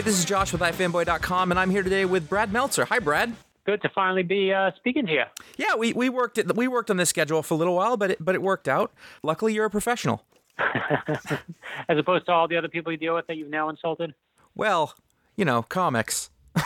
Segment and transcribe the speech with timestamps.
[0.00, 2.86] Hey, this is Josh with iFanboy.com, and I'm here today with Brad Meltzer.
[2.86, 3.36] Hi, Brad.
[3.66, 5.24] good to finally be uh, speaking to you.
[5.58, 8.12] Yeah, we, we worked it, we worked on this schedule for a little while, but
[8.12, 8.94] it, but it worked out.
[9.22, 10.24] Luckily, you're a professional.
[10.58, 14.14] As opposed to all the other people you deal with that you've now insulted.
[14.54, 14.94] Well,
[15.36, 16.30] you know, comics.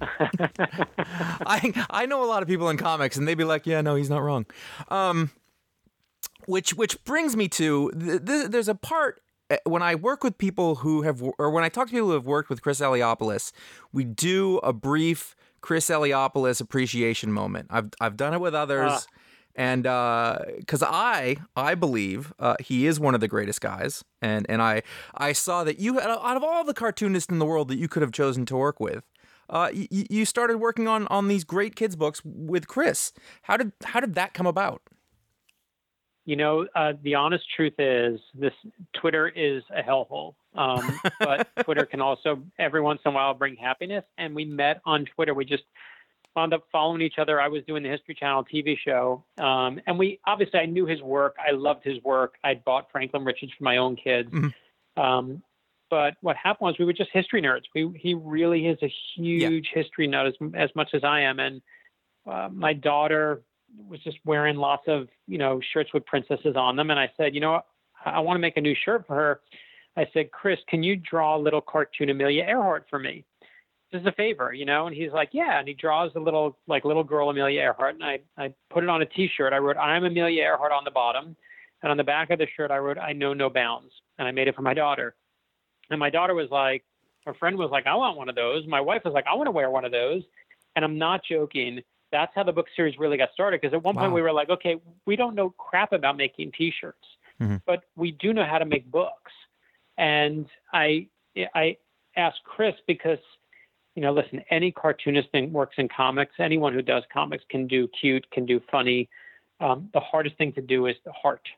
[0.00, 3.94] I I know a lot of people in comics, and they'd be like, "Yeah, no,
[3.94, 4.46] he's not wrong."
[4.88, 5.30] Um,
[6.46, 9.20] which which brings me to th- th- there's a part
[9.64, 12.26] when I work with people who have or when I talk to people who have
[12.26, 13.52] worked with Chris Eliopoulos,
[13.92, 17.66] we do a brief Chris Eliopoulos appreciation moment.
[17.70, 18.90] I've I've done it with others.
[18.92, 19.02] Ah.
[19.56, 19.84] And
[20.58, 24.82] because I I believe uh, he is one of the greatest guys, and and I
[25.14, 28.02] I saw that you out of all the cartoonists in the world that you could
[28.02, 29.04] have chosen to work with,
[29.48, 33.12] uh, y- y- you started working on on these great kids books with Chris.
[33.42, 34.82] How did how did that come about?
[36.24, 38.52] You know, uh, the honest truth is this
[38.94, 40.34] Twitter is a hellhole.
[40.54, 44.04] Um, but Twitter can also every once in a while bring happiness.
[44.16, 45.34] And we met on Twitter.
[45.34, 45.64] We just
[46.34, 47.40] wound up following each other.
[47.40, 51.00] I was doing the History Channel TV show, um, and we obviously I knew his
[51.00, 51.36] work.
[51.38, 52.34] I loved his work.
[52.42, 54.30] I'd bought Franklin Richards for my own kids.
[54.96, 55.42] Um,
[55.90, 57.62] but what happened was we were just history nerds.
[57.74, 61.38] We, he really is a huge history nut as, as much as I am.
[61.38, 61.62] And
[62.26, 63.42] uh, my daughter
[63.88, 66.90] was just wearing lots of, you know, shirts with princesses on them.
[66.90, 67.54] And I said, you know.
[67.54, 67.62] I,
[68.04, 69.40] I want to make a new shirt for her.
[69.96, 73.24] I said, Chris, can you draw a little cartoon Amelia Earhart for me?
[73.92, 74.86] Just a favor, you know?
[74.86, 75.58] And he's like, yeah.
[75.58, 77.94] And he draws a little, like little girl Amelia Earhart.
[77.94, 79.52] And I, I put it on a t-shirt.
[79.52, 81.36] I wrote, I'm Amelia Earhart on the bottom.
[81.82, 83.92] And on the back of the shirt, I wrote, I know no bounds.
[84.18, 85.14] And I made it for my daughter.
[85.90, 86.84] And my daughter was like,
[87.24, 88.66] her friend was like, I want one of those.
[88.66, 90.22] My wife was like, I want to wear one of those.
[90.76, 91.82] And I'm not joking.
[92.14, 93.60] That's how the book series really got started.
[93.60, 97.06] Because at one point we were like, okay, we don't know crap about making T-shirts,
[97.40, 97.60] Mhm.
[97.66, 99.32] but we do know how to make books.
[99.98, 101.08] And I,
[101.54, 101.76] I
[102.16, 103.18] asked Chris because,
[103.96, 107.88] you know, listen, any cartoonist that works in comics, anyone who does comics can do
[107.88, 109.08] cute, can do funny.
[109.58, 111.48] Um, the hardest thing to do is the heart.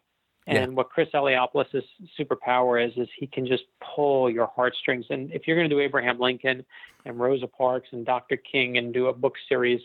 [0.47, 0.77] And Yeah.
[0.77, 1.85] what Chris Eliopoulos'
[2.19, 5.05] superpower is, is he can just pull your heartstrings.
[5.11, 6.65] And if you're going to do Abraham Lincoln
[7.05, 8.37] and Rosa Parks and Dr.
[8.37, 9.81] King and do a book series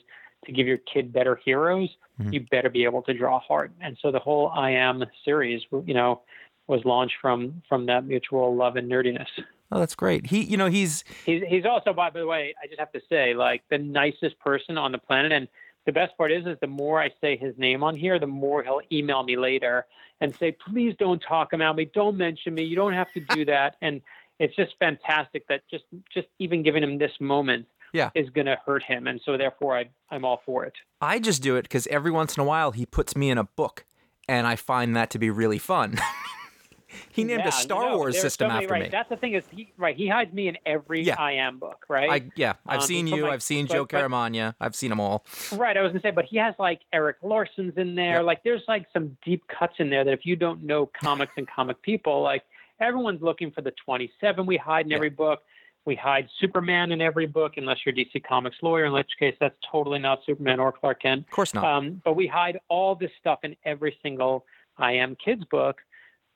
[0.46, 1.90] to give your kid better heroes,
[2.20, 2.34] Mhm.
[2.34, 3.72] you better be able to draw hard.
[3.82, 6.22] And so the whole I Am series, you know,
[6.68, 9.28] was launched from from that mutual love and nerdiness.
[9.72, 10.28] Oh, that's great.
[10.28, 13.34] He, you know, he's He's he's also, by the way, I just have to say,
[13.34, 15.32] like the nicest person on the planet.
[15.32, 15.48] And
[15.86, 18.64] the best part is, is the more I say his name on here, the more
[18.64, 19.86] he'll email me later
[20.20, 23.46] and say, please don't talk about me, don't mention me, you don't have to do
[23.46, 23.76] that.
[23.82, 24.02] and
[24.40, 28.10] it's just fantastic that just just even giving him this moment Yeah.
[28.16, 30.74] is going to hurt him, and so therefore I I'm all for it.
[31.02, 33.44] I just do it because every once in a while he puts me in a
[33.46, 33.86] book,
[34.28, 35.98] and I find that to be really fun.
[37.12, 38.84] he named Yeah, a Star no, Wars system so many- after right.
[38.84, 38.90] me.
[38.90, 39.96] That's the thing is, he, right?
[39.96, 41.16] He hides me in every Yeah.
[41.18, 42.10] I am book, right?
[42.10, 43.24] I yeah, I've Um, seen you.
[43.24, 44.56] my- I've seen but- Joe Caramagna.
[44.60, 45.26] I've seen them all.
[45.54, 48.18] Right, I was gonna say, but he has like Erik Larsen's in there.
[48.18, 48.26] Yep.
[48.26, 51.48] Like, there's like some deep cuts in there that if you don't know comics and
[51.48, 52.44] comic people, like
[52.82, 55.44] everyone's looking for the 27 we hide in every book.
[55.86, 59.36] We hide Superman in every book, unless you're a DC Comics lawyer, in which case
[59.40, 61.26] that's totally not Superman or Clark Kent.
[61.26, 61.64] Of course not.
[61.64, 64.46] Um, but we hide all this stuff in every single
[64.78, 65.78] I Am Kids book,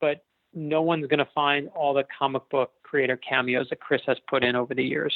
[0.01, 4.43] but no one's gonna find all the comic book creator cameos that Chris has put
[4.43, 5.13] in over the years.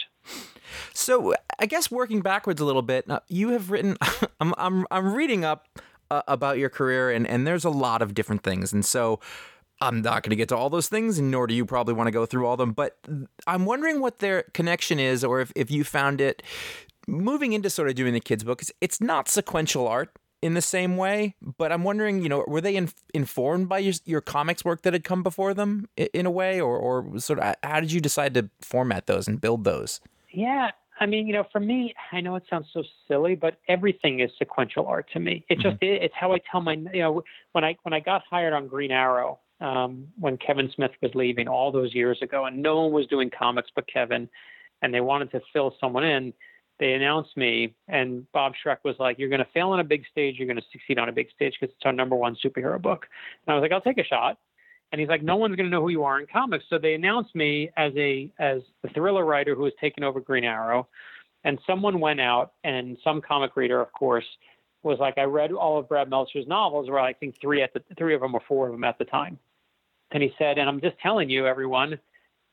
[0.94, 3.98] So I guess working backwards a little bit, you have written.
[4.40, 5.68] I'm I'm I'm reading up
[6.12, 9.20] uh, about your career, and and there's a lot of different things, and so.
[9.82, 12.12] I'm not going to get to all those things, nor do you probably want to
[12.12, 12.74] go through all them.
[12.74, 12.98] But
[13.48, 16.44] I'm wondering what their connection is, or if, if you found it
[17.08, 18.62] moving into sort of doing the kids' book.
[18.62, 20.10] It's, it's not sequential art
[20.42, 23.94] in the same way, but I'm wondering, you know, were they in, informed by your,
[24.06, 27.40] your comics work that had come before them i- in a way, or, or sort
[27.40, 30.00] of how did you decide to format those and build those?
[30.32, 34.20] Yeah, I mean, you know, for me, I know it sounds so silly, but everything
[34.20, 35.46] is sequential art to me.
[35.50, 35.86] It just mm-hmm.
[35.86, 37.24] it, it's how I tell my you know
[37.54, 41.48] when I when I got hired on Green Arrow um, when Kevin Smith was leaving
[41.48, 44.30] all those years ago, and no one was doing comics but Kevin,
[44.82, 46.34] and they wanted to fill someone in.
[46.80, 50.04] They announced me, and Bob Schreck was like, "You're going to fail on a big
[50.10, 50.36] stage.
[50.38, 53.06] You're going to succeed on a big stage because it's our number one superhero book."
[53.46, 54.38] And I was like, "I'll take a shot."
[54.92, 56.66] And he's like, no one's going to know who you are in comics.
[56.70, 60.44] So they announced me as a as the thriller writer who was taking over Green
[60.44, 60.88] Arrow.
[61.44, 64.26] And someone went out, and some comic reader, of course,
[64.84, 67.82] was like, I read all of Brad Meltzer's novels, or I think three at the
[67.98, 69.38] three of them or four of them at the time.
[70.12, 72.00] And he said, and I'm just telling you, everyone,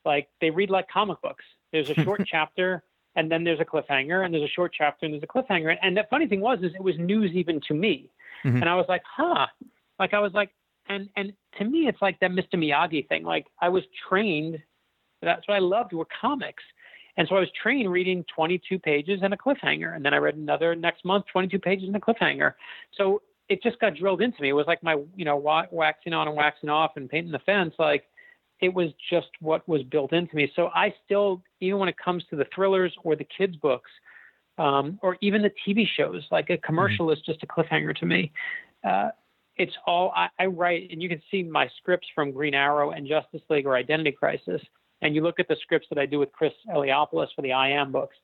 [0.05, 1.45] like they read like comic books.
[1.73, 2.83] There's a short chapter,
[3.15, 5.77] and then there's a cliffhanger, and there's a short chapter, and there's a cliffhanger.
[5.83, 8.11] And the funny thing was, is it was news even to me.
[8.45, 8.61] Mhm.
[8.61, 9.47] And I was like, huh.
[9.99, 10.51] Like I was like,
[10.89, 12.55] and and to me, it's like that Mr.
[12.55, 13.25] Miyagi thing.
[13.25, 14.63] Like I was trained.
[15.23, 16.63] That's what I loved were comics.
[17.17, 19.97] And so I was trained reading 22 pages and a cliffhanger.
[19.97, 22.53] And then I read another next month, 22 pages and a cliffhanger.
[22.97, 24.49] So it just got drilled into me.
[24.49, 25.37] It was like my, you know,
[25.71, 27.75] waxing on and waxing off and painting the fence.
[27.79, 28.05] Like
[28.61, 30.51] it was just what was built into me.
[30.57, 33.91] So I still, even when it comes to the thrillers or the kids' books,
[34.59, 38.33] um, or even the TV shows, like a commercial is just a cliffhanger to me.
[38.83, 39.11] Uh,
[39.57, 43.07] it's all I, I write, and you can see my scripts from Green Arrow and
[43.07, 44.61] Justice League or Identity Crisis,
[45.03, 47.71] and you look at the scripts that I do with Chris Eliopoulos for the I
[47.71, 48.17] Am books.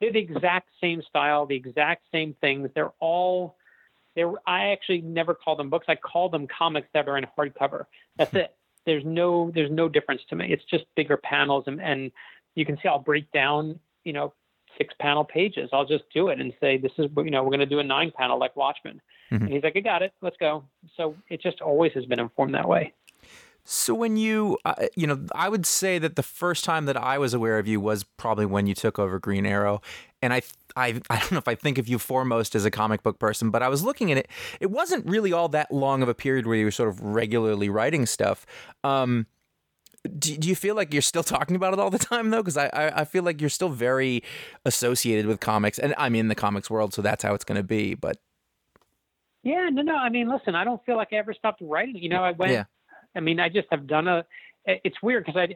[0.00, 2.70] They're the exact same style, the exact same things.
[2.74, 3.56] They're all.
[4.46, 5.86] I actually never call them books.
[5.88, 7.84] I call them comics that are in hardcover.
[8.16, 8.54] That's it.
[8.86, 10.52] There's no there's no difference to me.
[10.52, 12.10] It's just bigger panels, and, and
[12.54, 14.32] you can see I'll break down you know
[14.78, 15.70] six panel pages.
[15.72, 17.84] I'll just do it and say this is you know we're going to do a
[17.84, 19.00] nine panel like Watchmen.
[19.30, 19.42] Mhm.
[19.42, 20.12] And he's like, I got it.
[20.22, 20.64] Let's go.
[20.96, 22.94] So it just always has been informed that way.
[23.70, 27.18] So when you, uh, you know, I would say that the first time that I
[27.18, 29.82] was aware of you was probably when you took over Green Arrow,
[30.22, 30.40] and I,
[30.74, 33.50] I, I don't know if I think of you foremost as a comic book person,
[33.50, 34.28] but I was looking at it.
[34.58, 37.68] It wasn't really all that long of a period where you were sort of regularly
[37.68, 38.46] writing stuff.
[38.84, 39.26] Um,
[40.18, 42.40] do, do you feel like you're still talking about it all the time though?
[42.40, 44.22] Because I, I, I feel like you're still very
[44.64, 47.62] associated with comics, and I'm in the comics world, so that's how it's going to
[47.62, 47.92] be.
[47.92, 48.16] But
[49.42, 49.94] Yeah, no, no.
[49.94, 51.96] I mean, listen, I don't feel like I ever stopped writing.
[51.96, 52.52] You know, I went.
[52.52, 52.64] Yeah.
[53.18, 54.24] I mean, I just have done a.
[54.64, 55.48] It's weird because I,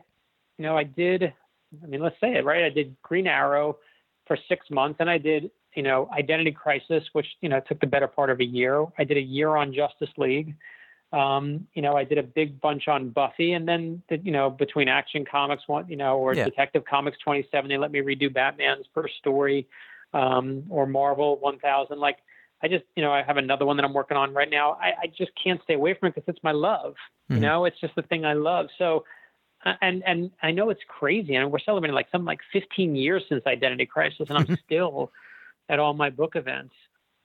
[0.58, 1.22] you know, I did.
[1.22, 2.64] I mean, let's say it right.
[2.64, 3.78] I did Green Arrow
[4.26, 7.86] for six months, and I did, you know, Identity Crisis, which you know took the
[7.86, 8.84] better part of a year.
[8.98, 10.54] I did a year on Justice League.
[11.12, 14.48] Um, you know, I did a big bunch on Buffy, and then the, you know,
[14.48, 16.46] between Action Comics one, you know, or Yeah.
[16.46, 19.68] Detective Comics 27, they let me redo Batman's first story,
[20.14, 21.98] um, or Marvel 1000.
[21.98, 22.16] Like,
[22.62, 24.72] I just, you know, I have another one that I'm working on right now.
[24.80, 26.94] I, I just can't stay away from it because it's my love.
[27.28, 27.40] You Mhm.
[27.42, 28.68] know, it's just the thing I love.
[28.78, 29.04] So,
[29.64, 33.24] uh, and and I know it's crazy, and we're celebrating like something like 15 years
[33.28, 35.12] since Identity Crisis, and I'm still
[35.68, 36.74] at all my book events.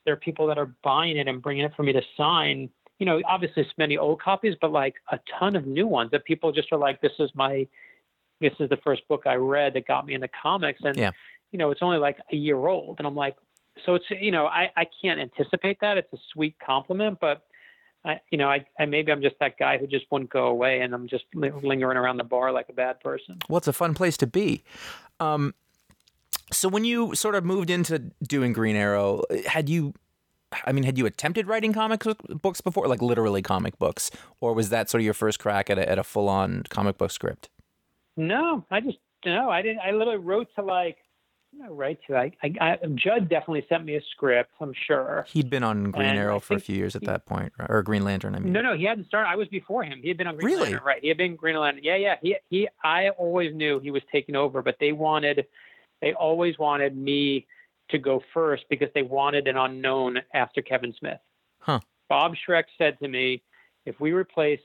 [0.06, 2.70] There are people that are buying it and bringing it for me to sign.
[3.00, 6.26] You know, obviously it's many old copies, but like a ton of new ones that
[6.26, 7.68] people just are like, this is my,
[8.40, 11.12] this is the first book I read that got me into comics, and Yeah.
[11.52, 13.36] you know, it's only like a year old, and I'm like,
[13.86, 15.98] so it's you know, I I can't anticipate that.
[15.98, 17.44] It's a sweet compliment, but
[18.06, 20.82] I, you know, I, I maybe I'm just that guy who just wouldn't go away,
[20.82, 23.40] and I'm just lingering around the bar like a bad person.
[23.50, 24.64] well, it's a fun place to be.
[25.20, 25.54] Um,
[26.52, 29.94] so when you sort of moved into doing Green Arrow, had you,
[30.66, 32.04] I mean, had you attempted writing comic
[32.42, 35.78] books before, like literally comic books, or was that sort of your first crack at
[35.78, 37.50] a, at a full on comic book script?
[38.16, 39.80] No, I just no, I didn't.
[39.80, 40.98] I literally wrote to like,
[41.70, 44.52] Write to I, I, I Judd definitely sent me a script.
[44.62, 45.26] I'm sure.
[45.30, 47.70] He'd been on Green And Arrow for a few years at he- that point, right?
[47.70, 48.36] or Green Lantern.
[48.36, 49.30] I mean, No, no, he hadn't started.
[49.30, 50.00] I was before him.
[50.02, 50.70] He had been on Green Really?
[50.72, 51.02] Lantern, right?
[51.02, 51.84] He had been Green Lantern.
[51.84, 52.16] Yeah, yeah.
[52.22, 52.68] He he.
[52.84, 55.46] I always knew he was taking over, but they wanted,
[56.02, 57.48] they always wanted me
[57.90, 61.20] to go first because they wanted an unknown after Kevin Smith.
[61.60, 61.80] Huh.
[62.10, 63.42] Bob Schreck said to me,
[63.86, 64.60] if we replace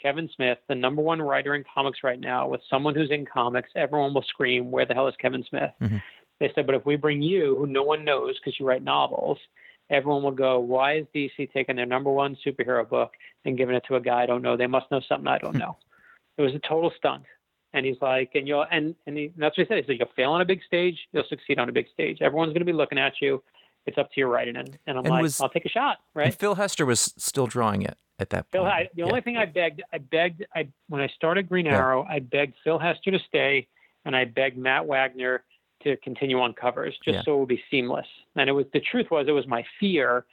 [0.00, 3.68] Kevin Smith, the number one writer in comics right now, with someone who's in comics,
[3.76, 6.02] everyone will scream, "Where the hell is Kevin Smith?" Mhm.
[6.42, 9.38] They said, but if we bring you, who no one knows because you write novels,
[9.90, 13.12] everyone will go, "Why is DC taking their number one superhero book
[13.44, 14.56] and giving it to a guy I don't know?
[14.56, 15.58] They must know something I don't hmm.
[15.60, 15.76] know."
[16.36, 17.22] it was a total stunt.
[17.74, 19.84] And he's like, and you'll, and and, he, and that's what he said.
[19.84, 22.18] He said, you'll fail on a big stage, you'll succeed on a big stage.
[22.20, 23.42] Everyone's going to be looking at you.
[23.86, 24.56] It's up to your writing.
[24.56, 26.34] And, and I'm And like, was- I'll take a shot, right?
[26.34, 28.74] Phil Hester was still drawing it at that Phil, point.
[28.74, 29.04] I, the Yeah.
[29.04, 31.78] only thing I begged, I begged, I when I started Green Yeah.
[31.78, 33.68] Arrow, I begged Phil Hester to stay,
[34.04, 35.44] and I begged Matt Wagner
[35.84, 37.22] to continue on covers, just Yeah.
[37.24, 38.06] so it would be seamless.
[38.36, 40.24] And it was the truth was it was my fear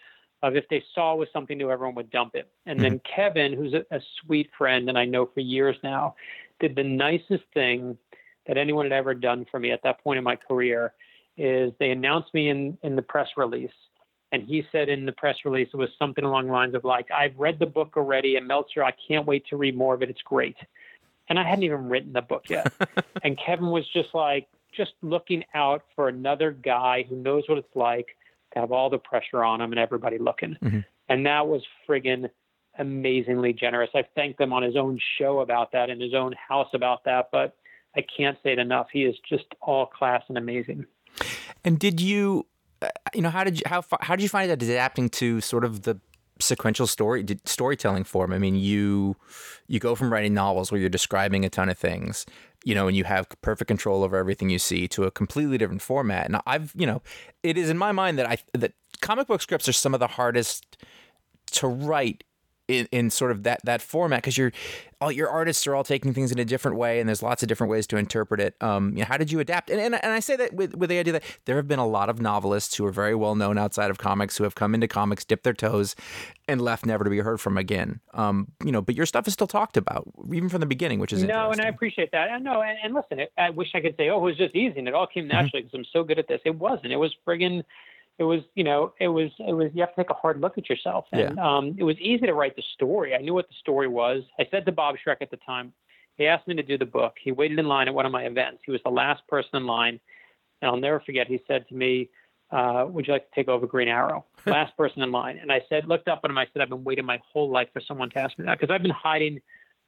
[0.42, 2.50] of if they saw it was something new, everyone would dump it.
[2.66, 3.14] And then Mm-hmm.
[3.16, 6.16] Kevin, who's a, a sweet friend and I know for years now,
[6.60, 7.98] did the nicest thing
[8.48, 10.94] that anyone had ever done for me at that point in my career.
[11.38, 13.72] Is they announced me in in the press release
[14.32, 17.08] and he said in the press release it was something along the lines of like
[17.12, 20.10] i've read the book already and meltzer i can't wait to read more of it
[20.10, 20.56] it's great
[21.30, 22.72] and i hadn't even written the book yet
[23.24, 27.76] and kevin was just like just looking out for another guy who knows what it's
[27.76, 28.08] like
[28.54, 30.86] to have all the pressure on him and everybody looking Mhm.
[31.08, 32.30] and that was friggin
[32.78, 36.70] amazingly generous i thanked him on his own show about that in his own house
[36.74, 37.56] about that but
[37.98, 40.86] i can't say it enough he is just all class and amazing
[41.66, 42.46] And did you,
[42.82, 45.66] uh, you know, how did you how how did you find that adapting to sort
[45.66, 46.00] of the
[46.40, 48.32] sequential story storytelling form?
[48.32, 49.18] I mean, you
[49.68, 52.26] you go from writing novels where you're describing a ton of things,
[52.64, 55.82] you know, and you have perfect control over everything you see to a completely different
[55.82, 56.26] format.
[56.26, 57.02] And I've, you know,
[57.44, 60.08] it is in my mind that I that comic book scripts are some of the
[60.08, 60.78] hardest
[61.52, 62.24] to write
[62.70, 64.52] in, in sort of that that format because you're
[65.02, 67.50] all your artists are all taking things in a different way and there's lots of
[67.50, 68.56] different ways to interpret it.
[68.62, 69.70] Um, you know, how did you adapt?
[69.70, 71.88] And, and and I say that with with the idea that there have been a
[71.88, 74.88] lot of novelists who are very well known outside of comics who have come into
[74.88, 75.96] comics, dipped their toes,
[76.48, 78.00] and left never to be heard from again.
[78.14, 81.12] Um, you know, but your stuff is still talked about even from the beginning, which
[81.12, 82.30] is no, and I appreciate that.
[82.30, 84.56] And no, and, and listen, it, I wish I could say, oh, it was just
[84.56, 85.30] easy and it all came Mm-hmm.
[85.36, 86.40] naturally because I'm so good at this.
[86.46, 86.92] It wasn't.
[86.94, 87.64] It was friggin'.
[88.20, 89.72] It was, you know, it was, it was.
[89.74, 91.06] You have to take a hard look at yourself.
[91.30, 93.16] And um, it was easy to write the story.
[93.16, 94.24] I knew what the story was.
[94.40, 95.74] I said to Bob Schreck at the time.
[96.18, 97.16] He asked me to do the book.
[97.24, 98.62] He waited in line at one of my events.
[98.66, 100.02] He was the last person in line,
[100.62, 101.28] and I'll never forget.
[101.28, 102.10] He said to me,
[102.52, 105.38] uh, "Would you like to take over Green Arrow?" Last person in line.
[105.38, 106.38] And I said, looked up at him.
[106.38, 108.74] I said, "I've been waiting my whole life for someone to ask me that because
[108.74, 109.40] I've been hiding."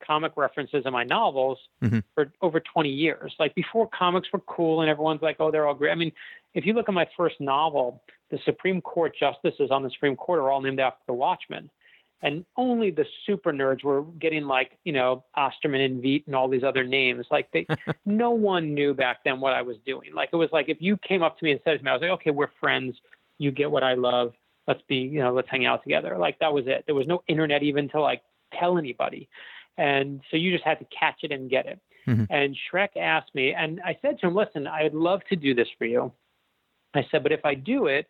[0.03, 2.03] comic references in my novels Mhm.
[2.15, 3.35] for over 20 years.
[3.37, 5.91] Like before comics were cool and everyone's like, oh, they're all great.
[5.91, 6.11] I mean,
[6.55, 10.39] if you look at my first novel, the Supreme Court justices on the Supreme Court
[10.39, 11.69] are all named after the Watchmen.
[12.23, 16.47] and only the super nerds were getting like you know Osterman and Veidt and all
[16.47, 17.25] these other names.
[17.31, 17.65] Like they,
[18.05, 20.13] no one knew back then what I was doing.
[20.13, 21.93] Like it was like if you came up to me and said to me, I
[21.93, 22.95] was like, okay, we're friends.
[23.37, 24.33] You get what I love.
[24.67, 26.15] Let's be, you know, let's hang out together.
[26.17, 26.83] Like that was it.
[26.85, 28.21] There was no internet even to like
[28.57, 29.27] tell anybody,
[29.77, 31.79] and so you just had to catch it and get it.
[32.07, 32.27] Mhm.
[32.29, 35.67] And Schreck asked me, and I said to him, listen, I'd love to do this
[35.77, 36.11] for you.
[36.93, 38.07] I said, but if I do it,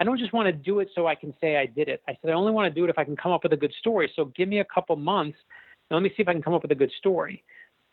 [0.00, 2.02] I don't just want to do it so I can say I did it.
[2.08, 3.56] I said, I only want to do it if I can come up with a
[3.56, 4.10] good story.
[4.16, 5.38] So give me a couple months
[5.88, 7.44] and let me see if I can come up with a good story.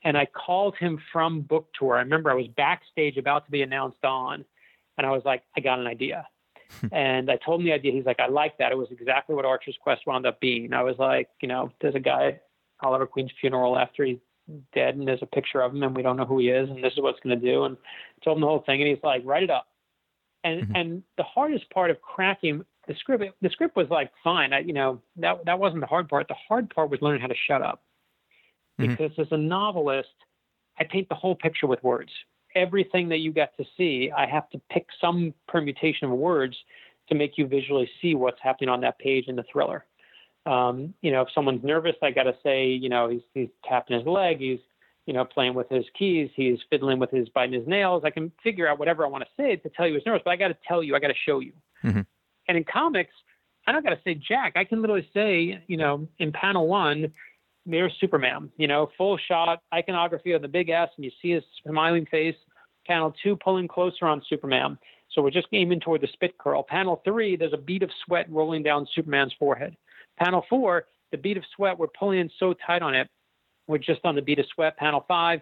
[0.03, 1.97] And I called him from book tour.
[1.97, 4.43] I remember I was backstage about to be announced on,
[4.97, 6.27] and I was like, I got an idea.
[6.91, 7.91] and I told him the idea.
[7.91, 8.71] He's like, I like that.
[8.71, 10.73] It was exactly what Archer's Quest wound up being.
[10.73, 12.43] I was like, you know, there's a guy at
[12.81, 14.17] Oliver Queen's funeral after he's
[14.73, 16.83] dead, and there's a picture of him, and we don't know who he is, and
[16.83, 17.65] this is what's going to do.
[17.65, 19.67] And I told him the whole thing, and he's like, write it up
[20.43, 20.71] and Mhm.
[20.75, 24.53] and the hardest part of cracking the script the script was like fine.
[24.53, 26.27] I, you know that that wasn't the hard part.
[26.27, 27.83] The hard part was learning how to shut up.
[28.79, 28.97] Mhm.
[28.97, 30.15] because as a novelist
[30.79, 32.11] i paint the whole picture with words.
[32.55, 36.57] Everything that you get to see i have to pick some permutation of words
[37.09, 39.85] to make you visually see what's happening on that page in the thriller.
[40.45, 43.97] Um, you know if someone's nervous i got to say you know he's he's tapping
[43.97, 44.59] his leg he's
[45.11, 48.03] you know, playing with his keys, he's fiddling with his biting his nails.
[48.05, 50.31] I can figure out whatever I want to say to tell you he's nervous, but
[50.31, 51.51] I got to tell you, I got to show you.
[51.83, 52.05] Mhm.
[52.47, 53.13] And in comics,
[53.67, 54.53] I don't got to say Jack.
[54.55, 57.11] I can literally say, you know, in panel one,
[57.65, 58.53] there's Superman.
[58.55, 62.37] You know, full shot iconography of the big S, and you see his smiling face.
[62.87, 64.77] Panel two, pulling closer on Superman.
[65.11, 66.63] So we're just aiming toward the spit curl.
[66.63, 69.75] Panel three, there's a bead of sweat rolling down Superman's forehead.
[70.17, 73.09] Panel four, the bead of sweat, we're pulling in so tight on it,
[73.71, 74.77] we're just on the bead of sweat.
[74.77, 75.41] Panel five,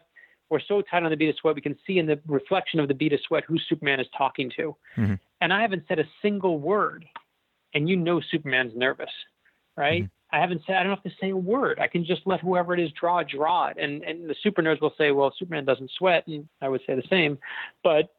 [0.50, 2.88] we're so tight on the bead of sweat, we can see in the reflection of
[2.88, 4.76] the bead of sweat who Superman is talking to.
[4.96, 5.20] Mhm.
[5.42, 7.06] And I haven't said a single word,
[7.74, 9.12] and you know Superman's nervous,
[9.76, 10.10] right?
[10.32, 11.80] I haven't said I don't have to say a word.
[11.80, 13.78] I can just let whoever it is draw, draw it.
[13.78, 16.96] And and the super nerds will say, well, Superman doesn't sweat, and I would say
[16.96, 17.40] the same,
[17.84, 18.14] but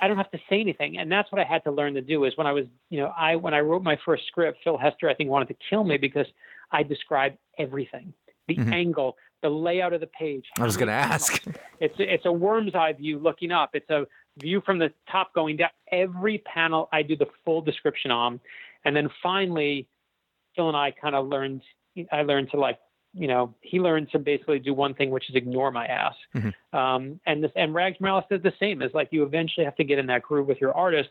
[0.00, 0.98] I don't have to say anything.
[0.98, 2.24] And that's what I had to learn to do.
[2.24, 5.08] Is when I was, you know, I when I wrote my first script, Phil Hester
[5.08, 6.26] I think wanted to kill me because
[6.70, 8.12] I described everything,
[8.46, 8.72] the Mhm.
[8.72, 10.44] angle, the layout of the page.
[10.58, 11.42] I was going to ask.
[11.80, 13.70] It's it's a worm's eye view looking up.
[13.72, 14.04] It's a
[14.40, 15.68] view from the top going down.
[15.92, 18.40] Every panel I do the full description on,
[18.84, 19.86] and then finally,
[20.56, 21.62] Phil and I kind of learned.
[22.10, 22.80] I learned to like,
[23.14, 26.16] you know, he learned to basically do one thing, which is ignore my ass.
[26.34, 26.52] Mhm.
[26.72, 28.82] Um, and this and Rags Morales did the same.
[28.82, 31.10] Is like you eventually have to get in that groove with your artist,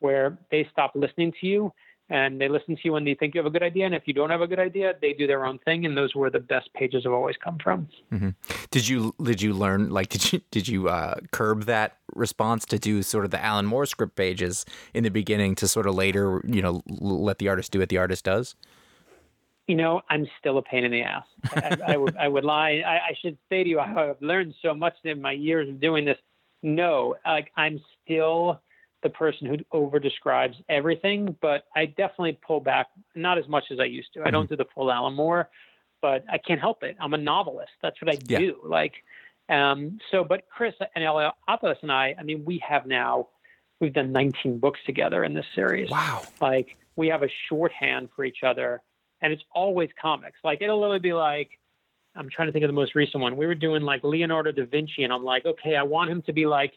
[0.00, 1.72] where they stop listening to you.
[2.12, 4.02] And they listen to you when they think you have a good idea, and if
[4.04, 6.40] you don't have a good idea, they do their own thing, and those were the
[6.40, 7.88] best pages have always come from.
[8.70, 12.78] Did you did you learn like did you did you uh, curb that response to
[12.78, 16.42] do sort of the Alan Moore script pages in the beginning to sort of later
[16.46, 18.56] you know let the artist do what the artist does?
[19.68, 21.24] you know, I'm still a pain in the ass.
[21.44, 22.82] I, I would, I would lie.
[22.84, 26.04] I, I should say to you, I've learned so much in my years of doing
[26.04, 26.18] this.
[26.62, 28.60] No, like I'm still
[29.02, 33.80] the person who over describes everything, but I definitely pull back, not as much as
[33.80, 34.22] I used to.
[34.24, 35.50] I don't do the full Alan Moore,
[36.00, 36.96] but I can't help it.
[37.00, 37.72] I'm a novelist.
[37.82, 38.38] That's what I Yeah.
[38.38, 38.60] do.
[38.64, 38.94] Like,
[39.48, 43.28] um, so, but Chris and Eliopoulos and I, I mean, we have now,
[43.80, 46.22] we've done 19 books together in this series Wow.
[46.40, 48.80] like we have a shorthand for each other
[49.20, 51.50] and it's always comics like it'll literally be like
[52.14, 54.64] i'm trying to think of the most recent one we were doing like leonardo da
[54.66, 56.72] vinci and i'm like okay i want him to be like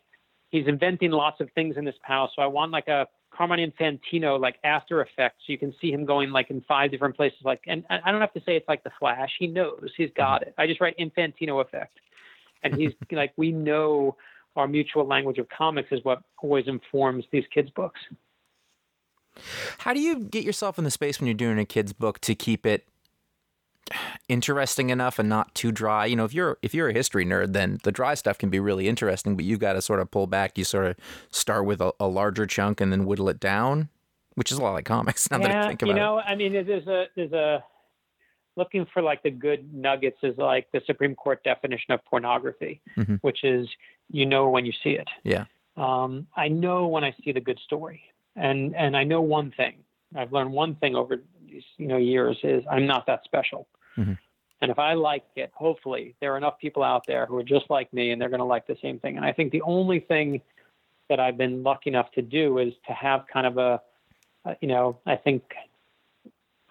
[0.56, 4.40] he's inventing lots of things in this panel so i want like a carmine infantino
[4.40, 5.44] like after effects.
[5.48, 8.34] You can see him going like in five different places like and I don't have
[8.34, 9.32] to say it's like the flash.
[9.40, 9.92] He knows.
[9.98, 10.54] He's got it.
[10.58, 12.00] I just write infantino effect.
[12.64, 14.16] And he's like we know
[14.56, 18.00] our mutual language of comics is what always informs these kids books.
[19.80, 22.36] How do you get yourself in the space when you're doing a kid's book to
[22.36, 22.88] keep it
[24.30, 26.06] interesting enough and not too dry?
[26.06, 28.60] You know, if you're if you're a history nerd, then the dry stuff can be
[28.60, 30.58] really interesting, but you've got to sort of pull back.
[30.58, 30.96] You sort of
[31.32, 33.90] start with a, a larger chunk and then whittle it down,
[34.36, 35.28] which is a lot like comics.
[35.32, 37.64] Now that I yeah, think you about know, I mean, there's a there's a
[38.58, 43.20] looking for like the good nuggets is like the Supreme Court definition of pornography, Mhm.
[43.22, 43.68] which is
[44.10, 45.08] you know when you see it.
[45.24, 45.30] it.
[45.32, 45.46] Yeah.
[45.78, 48.02] Um, I know when I see the good story,
[48.36, 49.76] and and I know one thing.
[50.16, 53.68] I've learned one thing over these you know years is I'm not that special.
[53.98, 54.18] Mhm.
[54.62, 57.70] And if I like it, hopefully there are enough people out there who are just
[57.70, 59.18] like me, and they're going to like the same thing.
[59.18, 60.42] And I think the only thing
[61.10, 63.82] that I've been lucky enough to do is to have kind of a,
[64.46, 65.44] uh, you know, I think,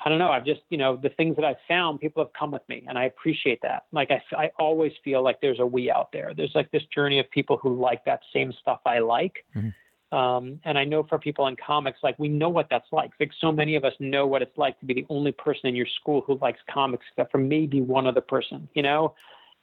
[0.05, 2.51] I don't know, I've just, you know, the things that I've found, people have come
[2.51, 3.85] with me, and I appreciate that.
[3.93, 6.33] Like I, I always feel like there's a we out there.
[6.35, 9.73] There's like this journey of people who like that same stuff I like, Mhm.
[10.13, 13.11] Um, and I know for people in comics, like we know what that's like.
[13.19, 15.75] Like so many of us know what it's like to be the only person in
[15.75, 19.15] your school who likes comics, except for maybe one other person, you know.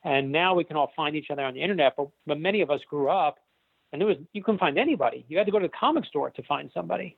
[0.03, 2.71] And now we can all find each other on the internet, but but many of
[2.71, 3.39] us grew up,
[3.91, 5.25] and there was you couldn't find anybody.
[5.29, 7.17] You had to go to the comic store to find somebody.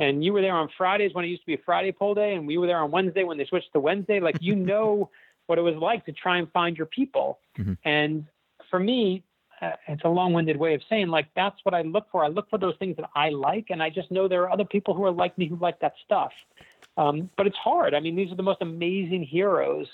[0.00, 2.34] And you were there on Fridays when it used to be a Friday pull day,
[2.34, 4.18] and we were there on Wednesday when they switched to Wednesday.
[4.20, 5.10] Like you know
[5.46, 7.38] what it was like to try and find your people.
[7.84, 8.26] And
[8.70, 9.22] for me,
[9.88, 12.24] it's a long-winded way of saying like that's what I look for.
[12.24, 14.64] I look for those things that I like, and I just know there are other
[14.64, 16.32] people who are like me who like that stuff.
[16.96, 17.94] Um, but it's hard.
[17.94, 19.88] I mean, these are the most amazing heroes.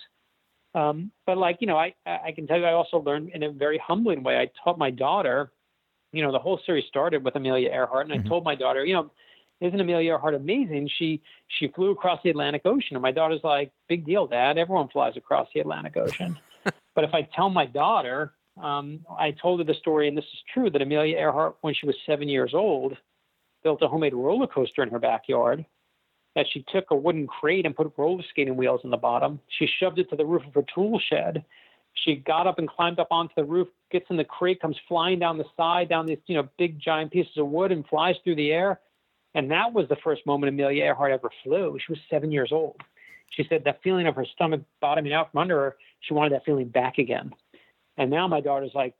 [0.74, 3.50] Um, but like you know, I I can tell you, I also learned in a
[3.50, 4.38] very humbling way.
[4.38, 5.52] I taught my daughter.
[6.12, 8.94] You know, the whole series started with Amelia Earhart, and I told my daughter, you
[8.94, 9.12] know,
[9.60, 10.88] isn't Amelia Earhart amazing?
[10.98, 14.58] She she flew across the Atlantic Ocean, and my daughter's like, big deal, Dad.
[14.58, 16.38] Everyone flies across the Atlantic Ocean.
[16.94, 20.40] but if I tell my daughter, um, I told her the story, and this is
[20.52, 22.96] true, that Amelia Earhart, when she was seven years old,
[23.62, 25.64] built a homemade roller coaster in her backyard.
[26.36, 29.40] That she took a wooden crate and put roller skating wheels in the bottom.
[29.58, 31.44] She shoved it to the roof of her tool shed.
[31.94, 35.18] She got up and climbed up onto the roof, gets in the crate, comes flying
[35.18, 38.36] down the side, down these you know big giant pieces of wood, and flies through
[38.36, 38.80] the air.
[39.34, 41.78] And that was the first moment Amelia Earhart ever flew.
[41.84, 42.80] She was seven years old.
[43.30, 46.44] She said that feeling of her stomach bottoming out from under her, she wanted that
[46.44, 47.32] feeling back again.
[48.00, 48.94] And now my daughter's like,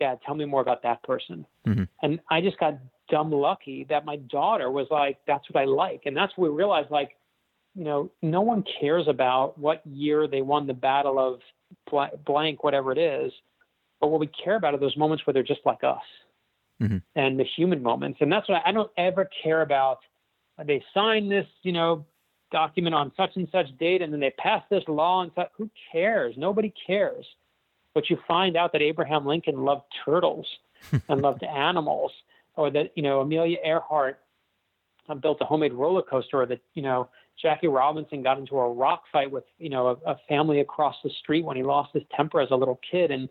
[0.00, 1.46] Dad, tell me more about that person.
[2.02, 6.02] And I just got dumb lucky that my daughter was like, that's what I like.
[6.06, 7.16] And that's what we realized, like,
[7.76, 11.40] you know, no one cares about what year they won the battle of
[11.90, 13.32] bl- blank, whatever it is.
[14.00, 16.02] But what we care about are those moments where they're just like us
[17.14, 18.18] and the human moments.
[18.20, 19.98] And that's what I, I don't ever care about.
[20.58, 22.04] uh, They signed this, you know,
[22.50, 25.50] document on such and such date, and then they passed this law and such.
[25.58, 26.34] Who cares?
[26.36, 27.26] Nobody cares.
[27.94, 30.46] But you find out that Abraham Lincoln loved turtles
[31.08, 32.12] and loved animals,
[32.56, 34.20] or that you know Amelia Earhart
[35.08, 37.08] uh, built a homemade roller coaster, or that you know
[37.40, 41.10] Jackie Robinson got into a rock fight with you know a, a family across the
[41.22, 43.28] street when he lost his temper as a little kid, and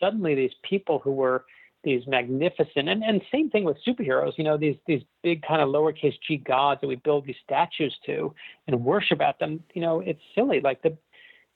[0.00, 1.44] suddenly these people who were
[1.84, 5.68] these magnificent and, and same thing with superheroes you know these these big kind of
[5.68, 8.32] lowercase g gods that we build these statues to
[8.68, 10.60] and worship at them you know it's silly.
[10.60, 10.96] Like the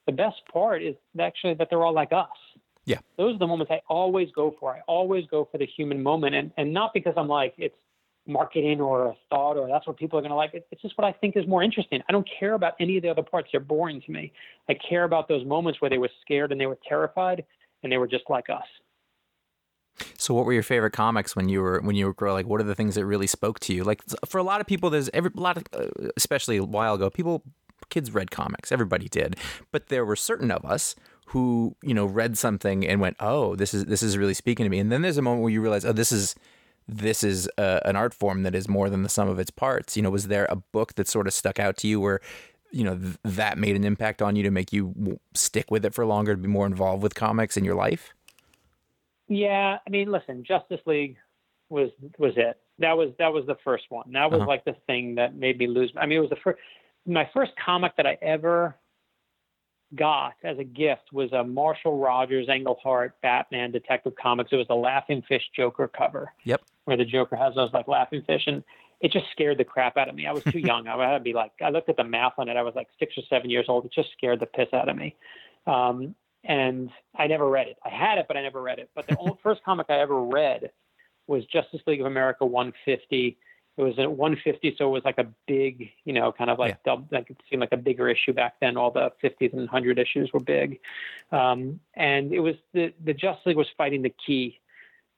[0.06, 2.28] the best part is actually that they're all like us.
[2.84, 2.98] Yeah.
[3.18, 4.72] those are the moments i always go for.
[4.72, 7.74] I always go for the human moment and and not because i'm like it's
[8.28, 10.50] marketing or a thought or that's what people are going to like.
[10.54, 12.00] It's just what i think is more interesting.
[12.08, 13.48] I don't care about any of the other parts.
[13.50, 14.32] They're boring to me.
[14.68, 17.44] I care about those moments where they were scared and they were terrified
[17.82, 18.66] and they were just like us.
[20.18, 22.34] So, what were your favorite comics when you were when you were growing?
[22.34, 23.82] Like, what are the things that really spoke to you?
[23.84, 26.94] Like, for a lot of people, there's every a lot of, uh, especially a while
[26.94, 27.42] ago, people,
[27.90, 28.72] kids read comics.
[28.72, 29.36] Everybody did,
[29.72, 30.94] but there were certain of us
[31.30, 34.70] who you know read something and went, "Oh, this is this is really speaking to
[34.70, 36.34] me." And then there's a moment where you realize, "Oh, this is."
[36.88, 39.96] This is uh, an art form that is more than the sum of its parts.
[39.96, 42.20] You know, was there a book that sort of stuck out to you where,
[42.70, 45.84] you know, th- that made an impact on you to make you w- stick with
[45.84, 48.14] it for longer, to be more involved with comics in your life?
[49.28, 51.16] Yeah, I mean, listen, Justice League
[51.68, 52.60] was was it.
[52.78, 54.12] That was that was the first one.
[54.12, 54.48] That was Uh-huh.
[54.48, 55.92] like the thing that made me lose.
[55.96, 56.60] I mean, it was the first.
[57.06, 58.76] My first comic that I ever
[59.94, 64.50] got as a gift was a Marshall Rogers Englehart Batman Detective Comics.
[64.52, 66.32] It was the Laughing Fish Joker cover.
[66.44, 66.62] Yep.
[66.84, 68.62] Where the Joker has those like laughing fish, and
[69.00, 70.26] it just scared the crap out of me.
[70.26, 70.88] I was too young.
[70.88, 72.56] I had to be like, I looked at the math on it.
[72.56, 73.84] I was like six or seven years old.
[73.84, 75.16] It just scared the piss out of me.
[75.66, 76.14] Um,
[76.44, 77.76] and I never read it.
[77.84, 78.90] I had it, but I never read it.
[78.94, 80.70] But the first comic I ever read
[81.26, 83.36] was Justice League of America 150.
[83.76, 86.82] It was at 150, so it was like a big, you know, kind of like
[86.84, 88.76] dub, like it seemed like a bigger issue back then.
[88.76, 90.80] All the 50s and 100 issues were big,
[91.30, 94.58] um, and it was the the Justice League was fighting the Key,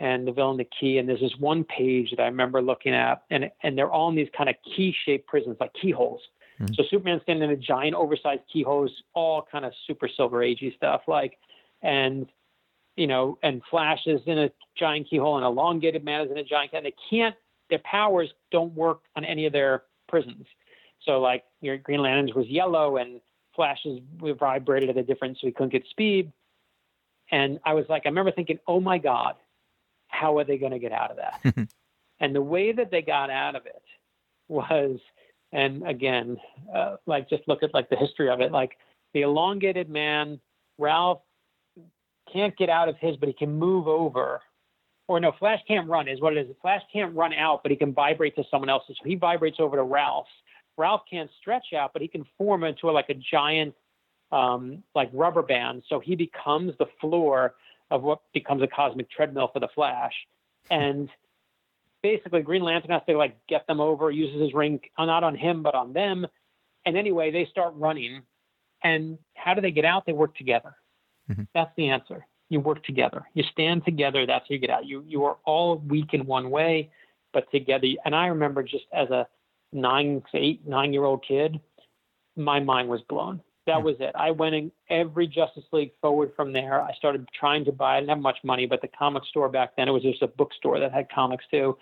[0.01, 0.99] and the villain the Key.
[0.99, 4.17] And there's this one page that I remember looking at, and and they're all in
[4.17, 6.23] these kind of key-shaped prisons, like keyholes.
[6.75, 11.03] So Superman's standing in a giant, oversized keyholes, all kind of super silver agey stuff,
[11.07, 11.39] like,
[11.83, 12.27] and
[12.97, 16.43] you know, and Flash is in a giant keyhole, and Elongated Man is in a
[16.43, 17.37] giant, and they can't,
[17.71, 20.47] their powers don't work on any of their prisons.
[21.03, 23.21] So like, your Green Lantern's was yellow, and
[23.55, 26.33] Flash's vibrated at a different, so he couldn't get speed.
[27.31, 29.35] And I was like, I remember thinking, oh my God,
[30.09, 31.69] how are they going to get out of that?
[32.21, 33.83] and the way that they got out of it
[34.49, 34.99] was,
[35.53, 36.39] and again,
[36.75, 38.79] uh, like just look at like the history of it, like
[39.13, 40.41] the elongated man,
[40.79, 41.21] Ralph
[42.33, 44.41] can't get out of his, but he can move over.
[45.09, 46.55] Or no, Flash can't run is what it is.
[46.61, 48.97] Flash can't run out, but he can vibrate to someone else's.
[49.03, 50.27] So he vibrates over to Ralph.
[50.77, 53.75] Ralph can't stretch out, but he can form into a, like a giant,
[54.31, 55.83] um, like rubber band.
[55.89, 57.55] So he becomes the floor
[57.91, 60.13] of what becomes a cosmic treadmill for the Flash.
[60.71, 61.09] And
[62.03, 65.35] basically Green Lantern has to like get them over, uses his ring uh, not on
[65.35, 66.27] him but on them.
[66.85, 68.23] And anyway, they start running.
[68.85, 70.07] And how do they get out?
[70.07, 70.75] They work together.
[71.55, 72.27] That's the answer.
[72.49, 73.27] You work together.
[73.35, 74.27] You stand together.
[74.27, 74.87] That's how you get out.
[74.87, 76.91] You you are all weak in one way,
[77.33, 77.87] but together.
[78.05, 79.27] And I remember just as a
[79.73, 81.61] nine, eight, nine year old kid,
[82.37, 83.43] my mind was blown.
[83.67, 84.13] That was it.
[84.15, 86.81] I went in every Justice League forward from there.
[86.81, 87.97] I started trying to buy.
[87.97, 90.27] I didn't have much money, but the comic store back then it was just a
[90.27, 91.77] bookstore that had comics too.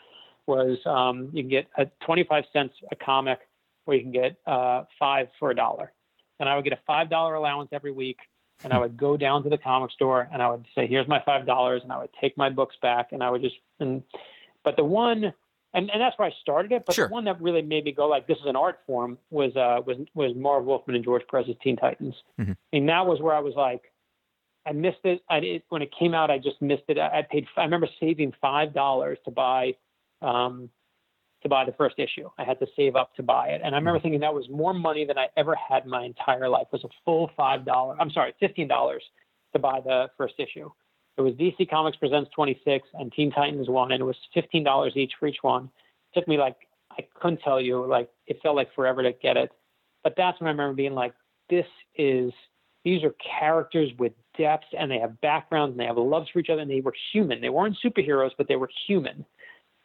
[0.48, 3.38] Was um, you can get a 25 cents a comic,
[3.86, 5.92] or you can get uh, five for a dollar.
[6.40, 8.18] And I would get a five dollar allowance every week,
[8.64, 11.20] and I would go down to the comic store and I would say, "Here's my
[11.24, 14.02] five dollars," and I would take my books back, and I would just and.
[14.64, 15.32] But the one
[15.74, 16.84] and, and that's where I started it.
[16.86, 17.06] But Sure.
[17.08, 19.80] the one that really made me go like this is an art form was uh
[19.86, 22.14] was was Marv Wolfman and George Perez's Teen Titans.
[22.40, 22.56] Mhm.
[22.72, 23.92] And that was where I was like,
[24.64, 25.22] I missed it.
[25.30, 26.98] I did, when it came out, I just missed it.
[26.98, 27.46] I, I paid.
[27.56, 29.76] I remember saving five dollars to buy,
[30.22, 30.70] um,
[31.46, 32.28] to buy the first issue.
[32.38, 34.02] I had to save up to buy it, and I remember hmm.
[34.02, 36.66] thinking that was more money than I ever had in my entire life.
[36.72, 37.96] Was a full five dollar.
[38.00, 39.02] I'm sorry, fifteen dollars
[39.52, 40.70] to buy the first issue.
[41.16, 44.92] It was DC Comics Presents 26 and Teen Titans one, and it was fifteen dollars
[44.96, 45.70] each for each one.
[46.12, 46.56] It took me like
[46.90, 49.50] I couldn't tell you, like it felt like forever to get it.
[50.02, 51.14] But that's when I remember being like,
[51.48, 52.32] this is
[52.84, 56.50] these are characters with depth and they have backgrounds and they have loves for each
[56.50, 57.40] other and they were human.
[57.40, 59.24] They weren't superheroes, but they were human.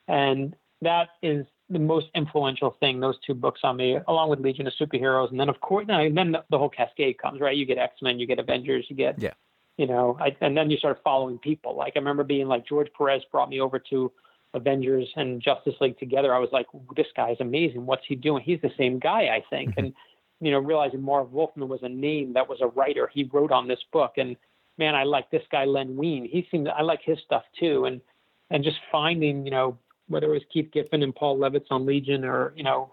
[0.08, 4.68] And that is the most influential thing, those two books on me, along with Legion
[4.68, 5.32] of Superheroes.
[5.32, 7.56] And then, of course, and then the, whole cascade comes, right?
[7.56, 9.34] You get X Men, you get Avengers, you get, Yeah.
[9.78, 11.76] you know, I, and then you start following people.
[11.76, 14.12] Like I remember being like, George Perez brought me over to
[14.54, 16.36] Avengers and Justice League together.
[16.36, 17.86] I was like, this guy is amazing.
[17.86, 18.44] What's he doing?
[18.44, 19.72] He's the same guy, I think.
[19.72, 19.80] Mm-hmm.
[19.80, 19.94] And,
[20.42, 23.10] you know, realizing Marv Wolfman was a name that was a writer.
[23.14, 24.14] He wrote on this book.
[24.18, 24.36] And
[24.78, 26.28] man, I like this guy, Len Wein.
[26.30, 27.86] He seemed, I like his stuff too.
[27.86, 28.02] And,
[28.50, 29.78] and just finding, you know,
[30.12, 32.92] whether it was Keith Giffen and Paul Levitz on Legion or, you know,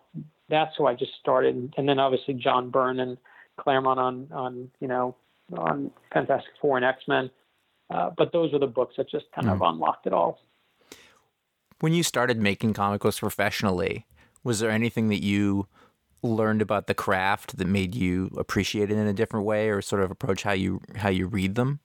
[0.49, 1.73] that's who I just started.
[1.77, 3.19] And then obviously John Byrne and
[3.59, 5.17] Claremont on, on, you know,
[5.57, 7.31] on Fantastic Four and X-Men.
[7.91, 10.41] Uh, but those were the books that just kind of unlocked it all.
[11.81, 14.07] When you started making comic books professionally,
[14.45, 15.67] was there anything that you
[16.23, 20.03] learned about the craft that made you appreciate it in a different way or sort
[20.03, 21.81] of approach how you how you read them?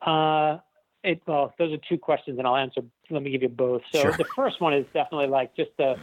[0.00, 0.58] Uh,
[1.04, 2.82] it, well, those are two questions, and I'll answer.
[3.10, 3.82] Let me give you both.
[3.92, 4.12] So Sure.
[4.12, 5.98] the first one is definitely like just the,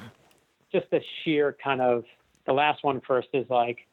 [0.72, 2.06] just the sheer kind of.
[2.46, 3.88] The last one first is like,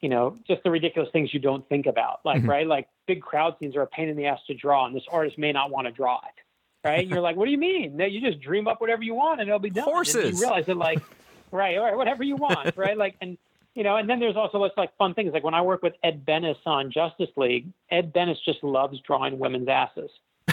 [0.00, 2.50] you know, just the ridiculous things you don't think about, like mm-hmm.
[2.50, 5.04] right, like big crowd scenes are a pain in the ass to draw, and this
[5.10, 7.00] artist may not want to draw it, right?
[7.00, 7.96] And you're like, what do you mean?
[7.96, 9.84] No, you just dream up whatever you want, and it'll be done.
[9.84, 10.40] And Horses.
[10.40, 11.00] you realize that, like,
[11.50, 12.96] right, all right, whatever you want, right?
[12.96, 13.38] Like, and
[13.74, 15.32] you know, and then there's also like fun things.
[15.32, 19.38] Like when I work with Ed Benes on Justice League, Ed Benes just loves drawing
[19.38, 20.10] women's asses.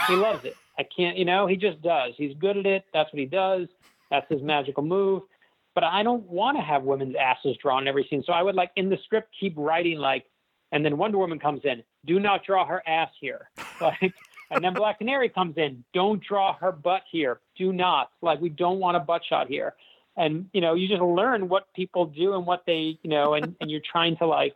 [0.07, 0.55] He loves it.
[0.79, 2.13] I can't, you know, he just does.
[2.17, 2.85] He's good at it.
[2.93, 3.67] That's what he does.
[4.09, 5.23] That's his magical move.
[5.75, 8.23] But I don't want to have women's asses drawn in every scene.
[8.25, 10.25] So I would like in the script keep writing like,
[10.71, 11.83] and then Wonder Woman comes in.
[12.05, 13.49] Do not draw her ass here.
[13.81, 14.13] Like,
[14.51, 15.83] and then Black Canary comes in.
[15.91, 17.39] Don't draw her butt here.
[17.57, 18.11] Do not.
[18.21, 19.73] Like we don't want a butt shot here
[20.21, 23.55] and you know you just learn what people do and what they you know and,
[23.59, 24.55] and you're trying to like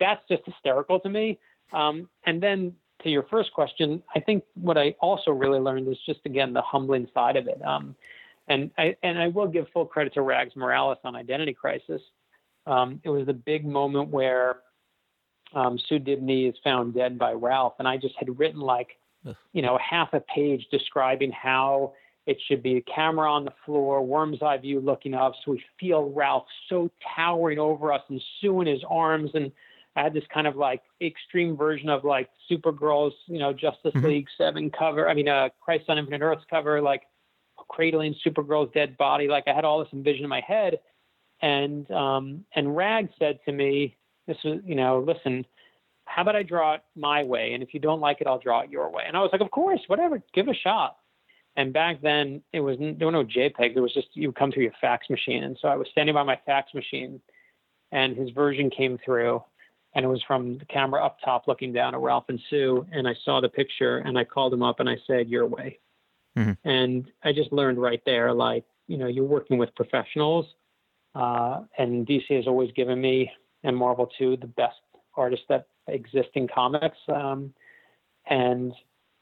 [0.00, 1.38] that's just hysterical to me.
[1.72, 5.96] Um, and then to your first question i think what i also really learned is
[6.04, 7.64] just again the humbling side of it.
[7.64, 7.94] Um,
[8.48, 12.02] and i and i will give full credit to rags morales on identity crisis.
[12.66, 14.58] Um, it was the big moment where
[15.54, 18.88] um, sue dibney is found dead by ralph and i just had written like
[19.52, 21.92] you know half a page describing how
[22.26, 25.64] it should be a camera on the floor, worm's eye view looking up, so we
[25.78, 29.30] feel Ralph so towering over us and Sue in his arms.
[29.34, 29.50] And
[29.96, 34.28] I had this kind of like extreme version of like Supergirl's, you know, Justice League
[34.38, 35.08] Seven cover.
[35.08, 37.02] I mean, uh, Crisis on Infinite Earths cover, like
[37.68, 39.26] cradling Supergirl's dead body.
[39.26, 40.78] Like I had all this envision in my head.
[41.42, 45.46] And um, and Rag said to me, "This was, you know, listen."
[46.04, 47.54] How about I draw it my way?
[47.54, 49.04] And if you don't like it, I'll draw it your way.
[49.06, 50.96] And I was like, of course, whatever, give it a shot.
[51.60, 53.74] And back then, it was there were no JPEGs.
[53.74, 55.44] There was just you would come through your fax machine.
[55.44, 57.20] And so I was standing by my fax machine,
[57.92, 59.44] and his version came through,
[59.94, 62.86] and it was from the camera up top looking down at Ralph and Sue.
[62.92, 65.78] And I saw the picture, and I called him up, and I said, "Your way."
[66.34, 66.56] Mhm.
[66.64, 70.46] And I just learned right there, like you know, you're working with professionals,
[71.14, 73.30] uh, and DC has always given me
[73.64, 74.80] and Marvel too the best
[75.14, 76.96] artists that exist in comics.
[77.08, 77.52] Um,
[78.24, 78.72] and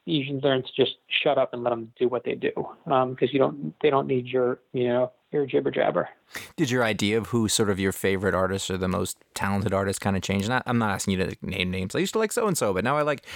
[0.09, 2.53] you should learn to just shut up and let them do what they do
[2.91, 6.09] um, because you don't they don't need your you know your jibber jabber
[6.57, 9.99] Did your idea of who sort of your favorite artists or the most talented artists
[9.99, 10.49] kind of change?
[10.49, 11.95] Not, I'm not asking you to name names.
[11.95, 13.27] I used to like so and so, but now I like.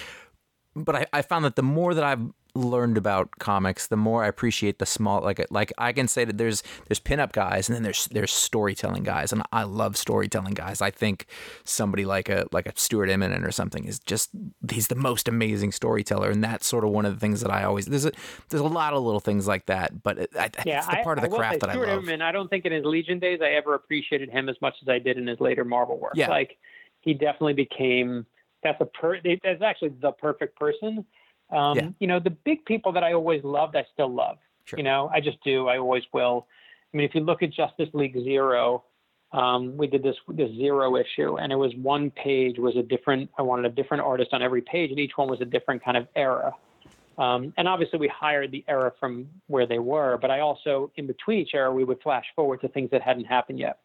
[0.75, 2.23] But I, I found that the more that I've
[2.55, 5.21] learned about comics, the more I appreciate the small.
[5.23, 9.03] Like like I can say that there's there's pinup guys, and then there's there's storytelling
[9.05, 10.81] guys, and I love storytelling guys.
[10.83, 11.27] I think
[11.65, 14.31] somebody like a like a Stuart Immonen or something is just
[14.71, 17.65] he's the most amazing storyteller, and that's sort of one of the things that I
[17.65, 18.12] always there's a
[18.51, 21.19] there's a lot of little things like that, but I, Yeah, it's the I- part
[21.19, 22.05] of the craft say that I Stuart love.
[22.05, 24.88] Immonen, I don't think in his Legion days I ever appreciated him as much as
[24.88, 26.12] I did in his later Marvel work.
[26.17, 26.29] Yeah.
[26.29, 26.59] Like
[27.01, 28.27] he definitely became
[28.62, 31.05] that's a per that's actually the perfect person.
[31.53, 31.88] Um, Yeah.
[32.01, 34.38] You know, the big people that I always loved, I still love.
[34.65, 34.79] Sure.
[34.79, 35.69] You know, I just do.
[35.69, 36.47] I always will.
[36.93, 38.85] I mean, if you look at Justice League Zero,
[39.33, 43.31] um, we did this this zero issue, and it was one page was a different.
[43.38, 45.97] I wanted a different artist on every page, and each one was a different kind
[45.97, 46.55] of era.
[47.19, 51.07] Um, and obviously, we hired the era from where they were, but I also, in
[51.07, 53.81] between each era, we would flash forward to things that hadn't happened yet.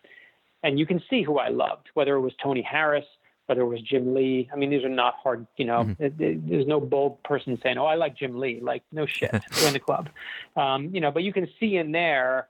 [0.63, 3.05] And you can see who I loved, whether it was Tony Harris,
[3.47, 4.49] whether it was Jim Lee.
[4.53, 7.77] I mean, these are not hard, you know, it- it- there's no bold person saying,
[7.77, 8.59] oh, I like Jim Lee.
[8.61, 10.09] Like, no shit, join the club.
[10.55, 12.47] Um, you know, but you can see in there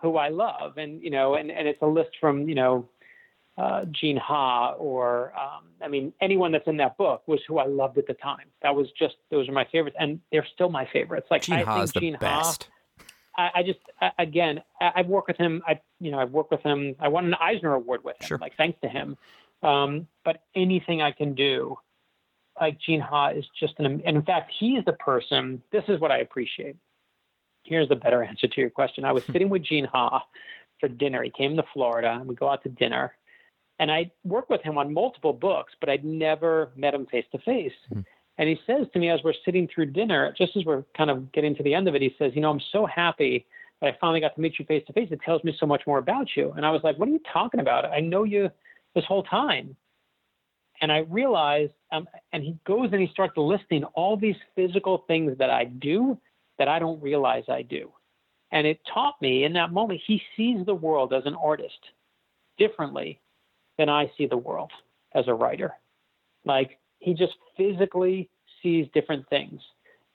[0.00, 0.76] who I love.
[0.78, 2.88] And, you know, and, and it's a list from, you know,
[3.56, 7.66] uh, Gene Ha or um, I mean anyone that's in that book was who I
[7.66, 8.46] loved at the time.
[8.62, 11.28] That was just those are my favorites, and they're still my favorites.
[11.30, 12.68] Like Gene I Ha is the Gene best.
[13.36, 13.78] Ha, I, just
[14.18, 15.62] again I, I've worked with him.
[15.68, 16.96] I you know I've worked with him.
[16.98, 18.26] I won an Eisner Award with him.
[18.26, 18.38] Sure.
[18.38, 19.16] Like thanks to him.
[19.62, 21.76] Um, but anything I can do,
[22.60, 23.86] like Gene Ha is just an.
[23.86, 25.62] And in fact, he's the person.
[25.72, 26.76] This is what I appreciate.
[27.64, 29.04] Here's the better answer to your question.
[29.04, 30.24] I was sitting with Gene Ha
[30.80, 31.22] for dinner.
[31.22, 33.14] He came to Florida, and we go out to dinner
[33.78, 37.38] and I worked with him on multiple books, but I'd never met him face to
[37.38, 37.72] face.
[38.38, 41.30] And he says to me as we're sitting through dinner, just as we're kind of
[41.32, 43.46] getting to the end of it, he says, "You know, I'm so happy
[43.80, 45.08] that I finally got to meet you face to face.
[45.10, 47.20] It tells me so much more about you." And I was like, "What are you
[47.32, 47.84] talking about?
[47.84, 48.50] I know you
[48.94, 49.76] this whole time."
[50.80, 55.38] And I realized, um, and he goes and he starts listing all these physical things
[55.38, 56.18] that I do
[56.58, 57.92] that I don't realize I do.
[58.50, 61.78] And it taught me in that moment, he sees the world as an artist
[62.58, 63.20] differently
[63.78, 64.70] than I see the world
[65.14, 65.74] as a writer.
[66.44, 68.28] Like he just physically
[68.62, 69.60] sees different things.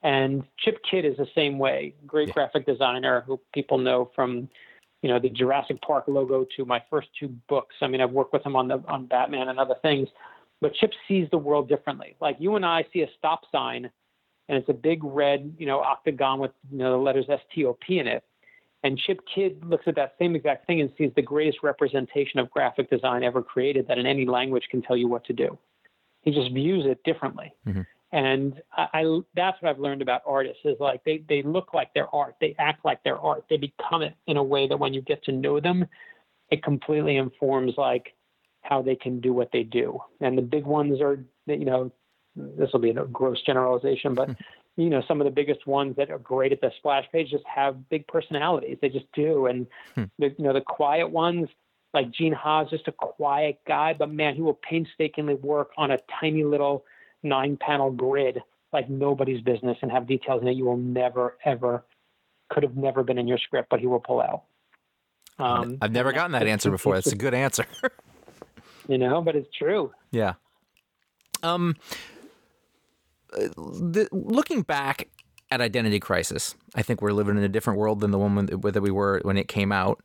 [0.02, 1.94] And Chip Kidd is the same way.
[2.06, 2.34] Great Yeah.
[2.34, 4.48] graphic designer who people know from,
[5.02, 7.74] you know, the Jurassic Park logo to my first two books.
[7.80, 10.08] I mean, I've worked with him on the on Batman and other things.
[10.60, 12.16] But Chip sees the world differently.
[12.20, 13.90] Like you and I see a stop sign
[14.48, 18.06] and it's a big red, you know, octagon with you know the letters STOP in
[18.06, 18.24] it.
[18.82, 22.50] And Chip Kidd looks at that same exact thing and sees the greatest representation of
[22.50, 25.58] graphic design ever created that in any language can tell you what to do.
[26.22, 27.52] He just views it differently.
[27.66, 27.82] Mm-hmm.
[28.12, 31.94] And I, I that's what I've learned about artists is like they, they look like
[31.94, 34.94] their art, they act like their art, they become it in a way that when
[34.94, 35.86] you get to know them,
[36.50, 38.14] it completely informs like
[38.62, 40.00] how they can do what they do.
[40.20, 41.92] And the big ones are, you know,
[42.36, 44.30] this will be a gross generalization, but
[44.76, 47.44] you know, some of the biggest ones that are great at the splash page just
[47.46, 48.78] have big personalities.
[48.80, 49.46] They just do.
[49.46, 50.04] And hmm.
[50.18, 51.48] the, you know, the quiet ones,
[51.92, 55.98] like Gene Ha's, just a quiet guy, but man, he will painstakingly work on a
[56.20, 56.84] tiny little
[57.22, 58.40] nine panel grid
[58.72, 61.84] like nobody's business and have details in it you will never, ever,
[62.50, 64.44] could have never been in your script, but he will pull out.
[65.38, 66.94] Um, I've never gotten that answer before.
[66.94, 67.64] That's a good answer.
[68.88, 69.90] you know, but it's true.
[70.12, 70.34] Yeah.
[71.42, 71.76] Um.
[73.32, 75.08] uh, The, looking back
[75.50, 78.46] at Identity Crisis, I think we're living in a different world than the one when-
[78.46, 80.00] that we were when it came out.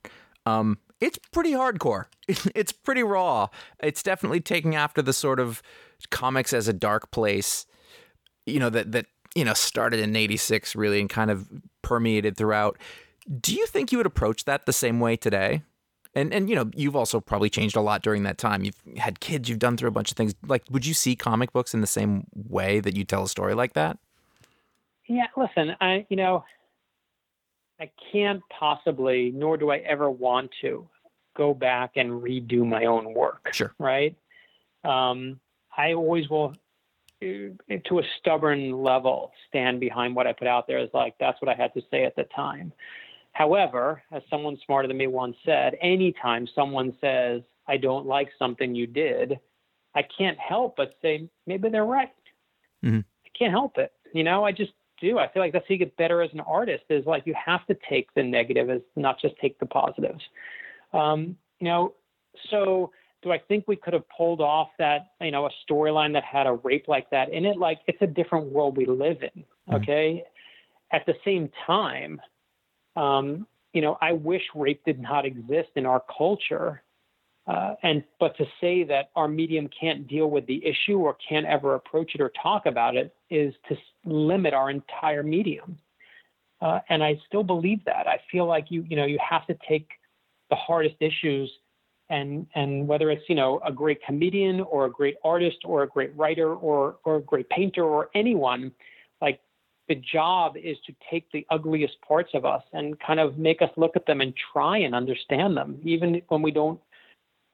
[0.45, 2.06] Um, it's pretty hardcore.
[2.56, 3.47] It's pretty raw.
[3.84, 5.62] It's definitely taking after the sort of
[6.09, 7.65] comics as a dark place,
[8.45, 11.49] you know that that you know started in '86 really and kind of
[11.81, 12.77] permeated throughout.
[13.41, 15.63] Do you think you would approach that the same way today?
[16.13, 18.63] And and you know, you've also probably changed a lot during that time.
[18.63, 20.33] You've had kids, you've done through a bunch of things.
[20.47, 23.53] Like, would you see comic books in the same way that you tell a story
[23.53, 23.97] like that?
[25.07, 26.45] Yeah, listen, I you know,
[27.79, 30.87] I can't possibly, nor do I ever want to,
[31.35, 33.49] go back and redo my own work.
[33.51, 33.73] Sure.
[33.77, 34.15] Right.
[34.83, 35.39] Um,
[35.77, 36.53] I always will,
[37.21, 41.41] uh, to a stubborn level, stand behind what I put out there as like that's
[41.41, 42.71] what I had to say at the time.
[43.33, 48.73] However, as someone smarter than me once said, anytime someone says I don't like something
[48.73, 49.39] you did,
[49.93, 52.13] I can't help but say maybe they're right.
[52.83, 52.99] Mm-hmm.
[52.99, 53.91] I can't help it.
[54.13, 55.19] You know, I just do.
[55.19, 57.65] I feel like that's how you get better as an artist is like you have
[57.67, 60.23] to take the negative as not just take the positives.
[60.93, 61.93] Um, you know,
[62.50, 62.91] so
[63.26, 66.48] do I think we could have pulled off that, you know, a storyline that had
[66.48, 67.58] a rape like that in it?
[67.58, 69.44] Like it's a different world we live in.
[69.73, 70.23] Okay.
[70.94, 72.21] At the same time,
[72.96, 76.84] um, you know, I wish rape did not exist in our culture
[77.48, 81.46] Uh, and but to say that our medium can't deal with the issue or can't
[81.46, 85.78] ever approach it or talk about it is to s- limit our entire medium.
[86.62, 88.08] Uh, and I still believe that.
[88.08, 89.88] I feel like you you know you have to take
[90.50, 91.52] the hardest issues
[92.10, 95.87] and and whether it's you know a great comedian or a great artist or a
[95.87, 98.71] great writer or or a great painter or anyone
[99.21, 99.39] like
[99.87, 103.69] the job is to take the ugliest parts of us and kind of make us
[103.77, 106.79] look at them and try and understand them even when we don't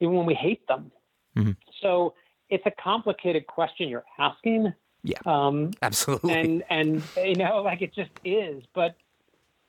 [0.00, 0.90] even when we hate them
[1.36, 1.56] Mhm.
[1.80, 2.14] so
[2.50, 4.72] it's a complicated question you're asking
[5.02, 5.18] Yeah.
[5.24, 6.34] um Absolutely.
[6.34, 8.96] and and you know like it just is but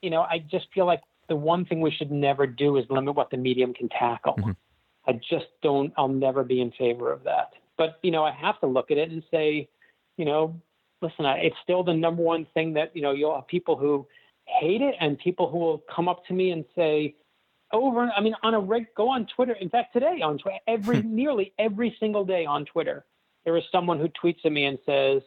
[0.01, 3.15] you know i just feel like the one thing we should never do is limit
[3.15, 4.55] what the medium can tackle Mhm.
[5.07, 7.53] I just don't i'll never be in favor of that.
[7.77, 9.67] But you know i have to look at it and say
[10.17, 10.59] you know
[11.01, 14.07] listen I, it's still the number one thing that you know you'll have people who
[14.45, 17.15] hate it and people who will come up to me and say
[17.71, 21.01] over i mean on a reg go on twitter in fact today on twitter every
[21.01, 21.15] hmm.
[21.15, 23.05] nearly every single day on twitter
[23.45, 25.21] there is someone who tweets at me and says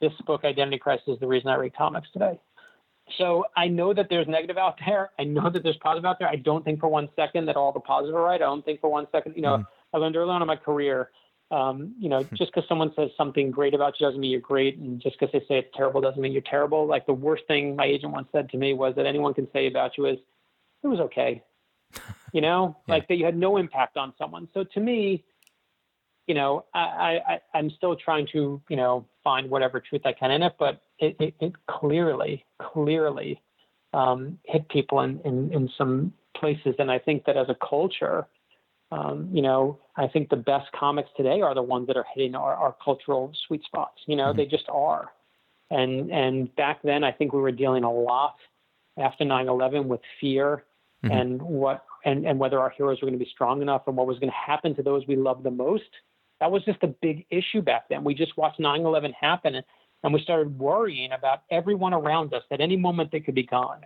[0.00, 2.38] this book identity crisis is the reason i read comics today
[3.18, 5.10] so i know that there's negative out there.
[5.18, 6.28] I know that there's positive out there.
[6.28, 8.42] I don't think for one second that all the positive are right.
[8.42, 11.10] I don't think for one second you know i learned early on in my career
[11.50, 14.78] um, you know just because someone says something great about you doesn't mean you're great
[14.78, 16.86] and just because they say it's terrible doesn't mean you're terrible.
[16.86, 19.68] Like the worst thing my agent once said to me was that anyone can say
[19.68, 20.18] about you is
[20.82, 21.42] it was okay.
[22.32, 22.76] You know?
[22.88, 22.94] Yeah.
[22.94, 24.48] like that you had no impact on someone.
[24.54, 25.24] So to me
[26.26, 30.30] you know I, I i'm still trying to you know find whatever truth i can
[30.30, 33.40] in it but it, it, it clearly clearly
[33.92, 36.74] um, hit people in, in in some places.
[36.78, 38.26] And i think that as a culture
[38.92, 42.34] um, you know i think the best comics today are the ones that are hitting
[42.34, 45.12] our, our cultural sweet spots you know they just are.
[45.70, 48.36] And and back then i think we were dealing a lot
[48.98, 50.64] after 9-11 with fear
[51.02, 54.06] and what and, and whether our heroes were going to be strong enough and what
[54.06, 55.90] was going to happen to those we loved the most
[56.40, 59.64] that was just a big issue back then we just watched 9-11 happen and,
[60.02, 63.80] and we started worrying about everyone around us at any moment they could be gone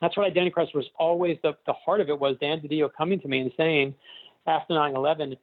[0.00, 3.20] that's what identity crisis was always the, the heart of it was dan didio coming
[3.20, 3.94] to me and saying
[4.46, 5.36] after 9-11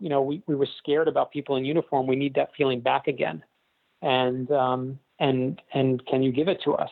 [0.00, 3.06] you know we, we were scared about people in uniform we need that feeling back
[3.06, 3.42] again
[4.02, 6.90] and um, and and can you give it to us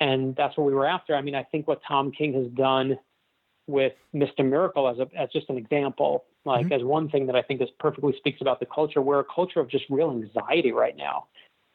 [0.00, 1.14] and that's what we were after.
[1.14, 2.98] I mean, I think what Tom King has done
[3.66, 4.44] with Mr.
[4.44, 6.74] Miracle as a as just an example, like mm-hmm.
[6.74, 9.00] as one thing that I think is perfectly speaks about the culture.
[9.00, 11.26] We're a culture of just real anxiety right now.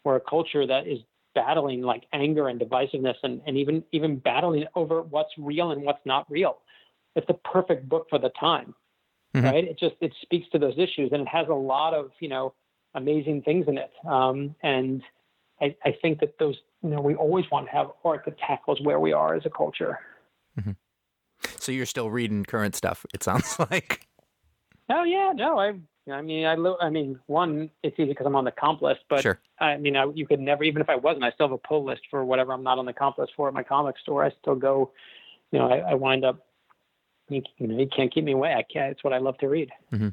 [0.03, 0.99] We're a culture that is
[1.35, 6.05] battling like anger and divisiveness and, and even even battling over what's real and what's
[6.05, 6.59] not real.
[7.15, 8.75] It's the perfect book for the time.
[9.35, 9.45] Mm-hmm.
[9.45, 9.63] Right?
[9.63, 12.53] It just it speaks to those issues and it has a lot of, you know,
[12.95, 13.91] amazing things in it.
[14.07, 15.03] Um, and
[15.61, 18.79] I, I think that those, you know, we always want to have art that tackles
[18.81, 19.99] where we are as a culture.
[20.59, 20.71] Mm-hmm.
[21.57, 23.05] so you're still reading current stuff.
[23.13, 24.08] It sounds like.
[24.89, 25.73] Oh yeah, no, I,
[26.11, 29.01] I mean, I, lo- I mean, one, it's easy because I'm on the comp list,
[29.09, 29.39] but Sure.
[29.59, 31.83] I mean, I, you could never, even if I wasn't, I still have a pull
[31.85, 34.23] list for whatever I'm not on the comp list for at my comic store.
[34.23, 34.91] I still go,
[35.51, 36.45] you know, I, I wind up,
[37.29, 38.53] you, you know, you can't keep me away.
[38.53, 38.91] I can't.
[38.91, 39.69] It's what I love to read.
[39.93, 40.09] Mm-hmm.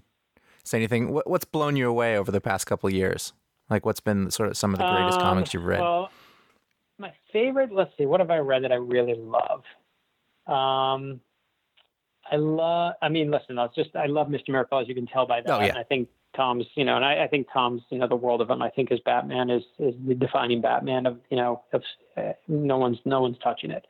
[0.64, 1.12] Say anything.
[1.12, 3.32] What, what's blown you away over the past couple of years?
[3.70, 5.80] Like, what's been sort of some of the greatest Um, comics you've read?
[5.80, 6.10] Well,
[6.98, 7.72] my favorite.
[7.72, 8.04] Let's see.
[8.06, 9.62] What have I read that I really love?
[10.46, 11.20] Um,
[12.30, 12.94] I love.
[13.02, 13.58] I mean, listen.
[13.58, 13.94] I was just.
[13.96, 14.48] I love Mr.
[14.48, 15.50] Miracle, as you can tell by that.
[15.50, 15.66] Oh, yeah.
[15.66, 16.66] And I think Tom's.
[16.74, 17.82] You know, and I, I think Tom's.
[17.90, 18.62] You know, the world of him.
[18.62, 21.18] I think his Batman is is the defining Batman of.
[21.30, 21.82] You know, of
[22.16, 23.86] uh, no one's no one's touching it.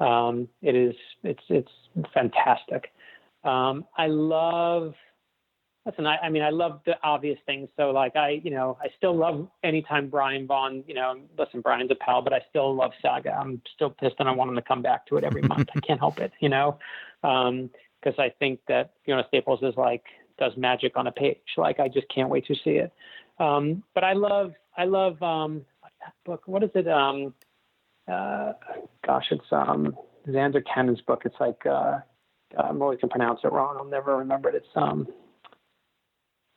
[0.00, 0.94] Um, it is.
[1.22, 1.72] It's it's
[2.14, 2.92] fantastic.
[3.44, 4.94] Um, I love.
[5.84, 7.68] Listen, I, I mean, I love the obvious things.
[7.76, 11.90] So, like, I, you know, I still love anytime Brian Vaughan, you know, listen, Brian's
[11.90, 13.32] a pal, but I still love Saga.
[13.32, 15.70] I'm still pissed and I want him to come back to it every month.
[15.74, 16.78] I can't help it, you know,
[17.22, 20.02] because I think that Fiona Staples is like
[20.38, 21.38] does magic on a page.
[21.56, 22.92] Like, I just can't wait to see it.
[23.38, 25.64] Um, but I love, I love um,
[26.00, 26.42] that book.
[26.46, 26.88] What is it?
[26.88, 27.34] Um,
[28.10, 28.52] uh,
[29.06, 29.96] gosh, it's um,
[30.28, 31.22] Zander Cannon's book.
[31.24, 32.00] It's like uh,
[32.58, 33.76] I'm always gonna pronounce it wrong.
[33.78, 34.56] I'll never remember it.
[34.56, 35.06] It's um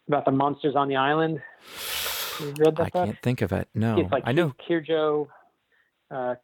[0.07, 1.41] about the monsters on the island.
[2.39, 3.05] You read that I book?
[3.05, 3.67] can't think of it.
[3.73, 4.53] No, It's like I know.
[4.67, 5.27] Kirjo.
[6.11, 6.35] Uh,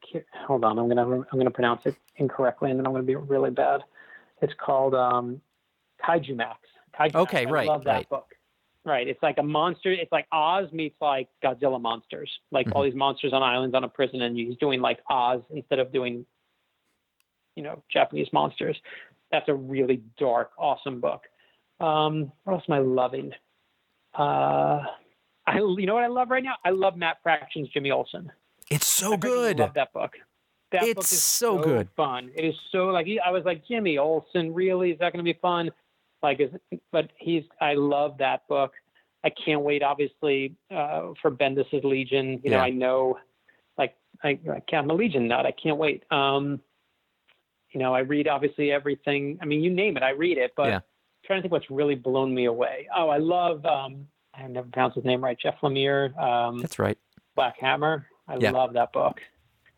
[0.46, 3.50] hold on, I'm gonna I'm gonna pronounce it incorrectly, and then I'm gonna be really
[3.50, 3.82] bad.
[4.42, 5.40] It's called um,
[6.06, 6.58] Kaiju Max.
[6.98, 7.52] Kaiju Okay, Max.
[7.52, 8.08] right, I love that right.
[8.08, 8.26] book.
[8.84, 9.92] Right, it's like a monster.
[9.92, 12.28] It's like Oz meets like Godzilla monsters.
[12.50, 12.76] Like Mm-hmm.
[12.76, 15.92] all these monsters on islands on a prison, and he's doing like Oz instead of
[15.92, 16.26] doing,
[17.54, 18.76] you know, Japanese monsters.
[19.30, 21.22] That's a really dark, awesome book.
[21.80, 23.30] Um, what else am I loving?
[24.18, 24.82] Uh,
[25.46, 26.54] I you know what I love right now?
[26.64, 28.30] I love Matt Fraction's Jimmy Olsen.
[28.70, 29.30] It's so good.
[29.30, 29.58] I good.
[29.60, 30.12] Love that book.
[30.72, 31.88] That book It's is so good.
[31.96, 32.30] Fun.
[32.34, 34.52] It is so like I was like Jimmy Olsen.
[34.54, 35.70] Really, is that going to be fun?
[36.22, 36.50] Like, is
[36.90, 38.72] but he's I love that book.
[39.24, 42.40] I can't wait, obviously, uh, for Bendis's Legion.
[42.42, 42.62] You know, Yeah.
[42.64, 43.18] I know,
[43.78, 43.94] like,
[44.24, 45.46] I, I can't, I'm a Legion nut.
[45.46, 46.02] I can't wait.
[46.10, 46.60] Um,
[47.70, 49.38] you know, I read obviously everything.
[49.40, 50.52] I mean, you name it, I read it.
[50.56, 50.76] But Yeah.
[50.76, 50.82] I'm
[51.24, 52.88] trying to think what's really blown me away.
[52.96, 53.64] Oh, I love.
[53.64, 55.38] Um, I never pronounced his name right.
[55.38, 56.98] Jeff Lemire, um, That's right.
[57.36, 58.06] Black Hammer.
[58.26, 58.50] I Yeah.
[58.50, 59.20] love that book.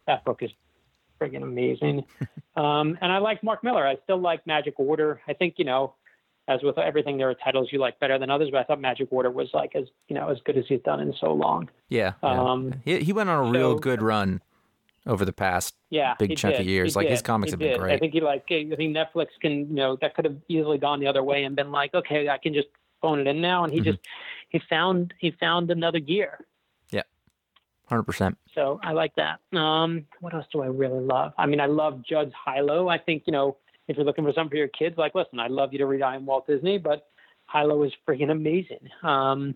[0.06, 0.50] That book is
[1.20, 2.04] friggin' amazing.
[2.56, 3.86] um, and I like Mark Millar.
[3.86, 5.20] I still like Magic Order.
[5.28, 5.94] I think you know,
[6.48, 8.50] as with everything, there are titles you like better than others.
[8.50, 11.00] But I thought Magic Order was like as you know as good as he's done
[11.00, 11.68] in so long.
[11.88, 12.12] Yeah.
[12.22, 12.40] yeah.
[12.42, 14.42] Um, he, he went on a real good run
[15.06, 15.74] over the past.
[15.90, 16.94] Yeah, Big chunk of years.
[16.94, 17.78] He Like, his comics He have been did.
[17.78, 17.92] great.
[17.94, 21.00] I think he like I think Netflix can you know that could have easily gone
[21.00, 22.68] the other way and been like, okay, I can just
[23.00, 23.64] phone it in now.
[23.64, 23.90] And he Mm-hmm.
[23.90, 23.98] just
[24.48, 26.38] he found he found another gear.
[27.88, 28.38] Hundred percent.
[28.54, 29.40] So I like that.
[29.56, 31.32] Um, what else do I really love?
[31.36, 32.88] I mean, I love Judd's Hilo.
[32.88, 33.56] I think, you know,
[33.88, 36.00] if you're looking for something for your kids, like, listen, I'd love you to read
[36.02, 37.06] I Am Walt Disney, but
[37.52, 38.88] Hilo is freaking amazing.
[39.02, 39.54] Um,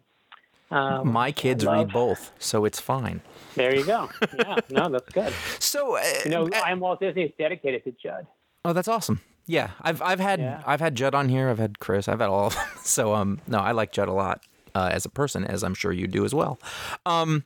[0.71, 3.23] um, My kids read both, so it's fine.
[3.55, 4.11] There you go.
[4.39, 5.33] Yeah, no, that's good.
[5.61, 8.27] So uh, You know, I Am Walt Disney is dedicated to Judd.
[8.65, 9.23] Oh, that's awesome.
[9.47, 10.63] Yeah, I've I've had Yeah.
[10.67, 11.49] I've had Judd on here.
[11.49, 12.07] I've had Chris.
[12.07, 12.65] I've had all of them.
[12.83, 14.43] So um, no, I like Judd a lot
[14.75, 16.61] uh, as a person, as I'm sure you do as well.
[17.07, 17.45] Um,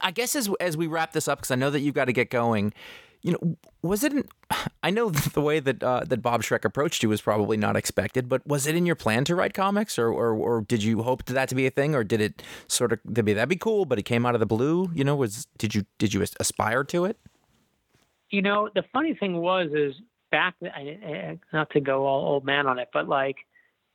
[0.00, 2.12] I guess as as we wrap this up, because I know that you've got to
[2.12, 2.72] get going.
[3.22, 4.12] You know, was it?
[4.12, 4.24] In,
[4.82, 8.28] I know the way that uh, that Bob Schreck approached you was probably not expected,
[8.28, 11.24] but was it in your plan to write comics, or or, or did you hope
[11.24, 13.56] to that to be a thing, or did it sort of to be that'd be
[13.56, 14.90] cool, but it came out of the blue?
[14.94, 17.18] You know, was did you did you aspire to it?
[18.30, 19.94] You know, the funny thing was, is
[20.30, 20.54] back,
[21.52, 23.36] not to go all old man on it, but like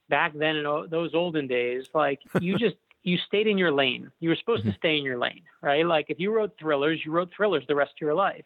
[0.09, 4.11] back then in those olden days, like you just, you stayed in your lane.
[4.19, 5.85] You were supposed to stay in your lane, right?
[5.85, 8.45] Like if you wrote thrillers, you wrote thrillers the rest of your life.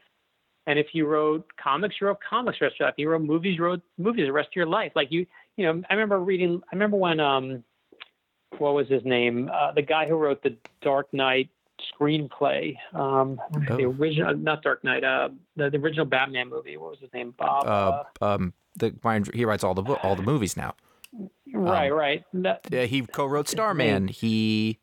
[0.67, 2.93] And if you wrote comics, you wrote comics the rest of your life.
[2.97, 4.93] If you wrote movies, you wrote movies the rest of your life.
[4.95, 5.25] Like you,
[5.57, 7.63] you know, I remember reading, I remember when, um,
[8.57, 9.49] what was his name?
[9.53, 11.49] Uh, the guy who wrote the Dark Knight
[11.93, 12.77] screenplay.
[12.93, 13.39] Um,
[13.77, 13.91] the Oh.
[13.99, 16.77] original, not Dark Knight, uh, the, the original Batman movie.
[16.77, 17.33] What was his name?
[17.37, 17.67] Bob.
[17.67, 20.73] Uh, Uh, um, the Brian he writes all the all the movies now.
[21.53, 22.23] Right, um, right.
[22.33, 24.07] That- Yeah, he co-wrote Starman.
[24.07, 24.79] He,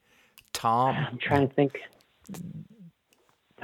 [0.52, 0.96] Tom.
[0.96, 1.78] I'm trying to think.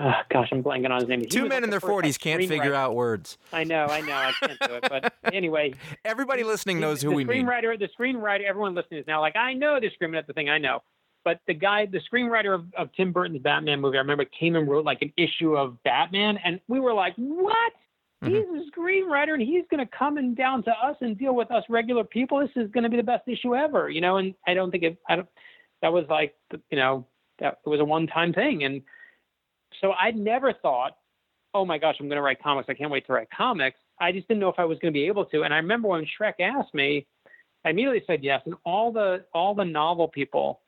[0.01, 1.21] Oh, gosh, I'm blanking on his name.
[1.21, 3.37] He Two men like, in the their forties can't figure out words.
[3.53, 4.85] I know, I know, I can't do it.
[4.89, 7.45] But anyway, Everybody listening knows who the we mean.
[7.45, 10.49] screenwriter, the screenwriter, everyone listening is now like, I know they're screaming at the thing,
[10.49, 10.83] I know.
[11.25, 14.69] But the guy, the screenwriter of, of Tim Burton's Batman movie, I remember came and
[14.69, 17.73] wrote like an issue of Batman, and we were like, what?
[18.23, 18.35] Mm-hmm.
[18.35, 21.51] He's a screenwriter, and he's going to come and down to us and deal with
[21.51, 22.41] us regular people.
[22.41, 24.17] This is going to be the best issue ever, you know.
[24.17, 24.99] And I don't think it.
[25.09, 25.29] I don't.
[25.83, 26.35] That was like,
[26.71, 27.07] you know,
[27.39, 28.83] that it was a one-time thing, and
[29.81, 30.97] so I never thought,
[31.55, 32.69] oh my gosh, I'm going to write comics.
[32.69, 33.79] I can't wait to write comics.
[34.01, 35.43] I just didn't know if I was going to be able to.
[35.43, 37.07] And I remember when Schreck asked me,
[37.65, 38.43] I immediately said yes.
[38.47, 40.61] And all the all the novel people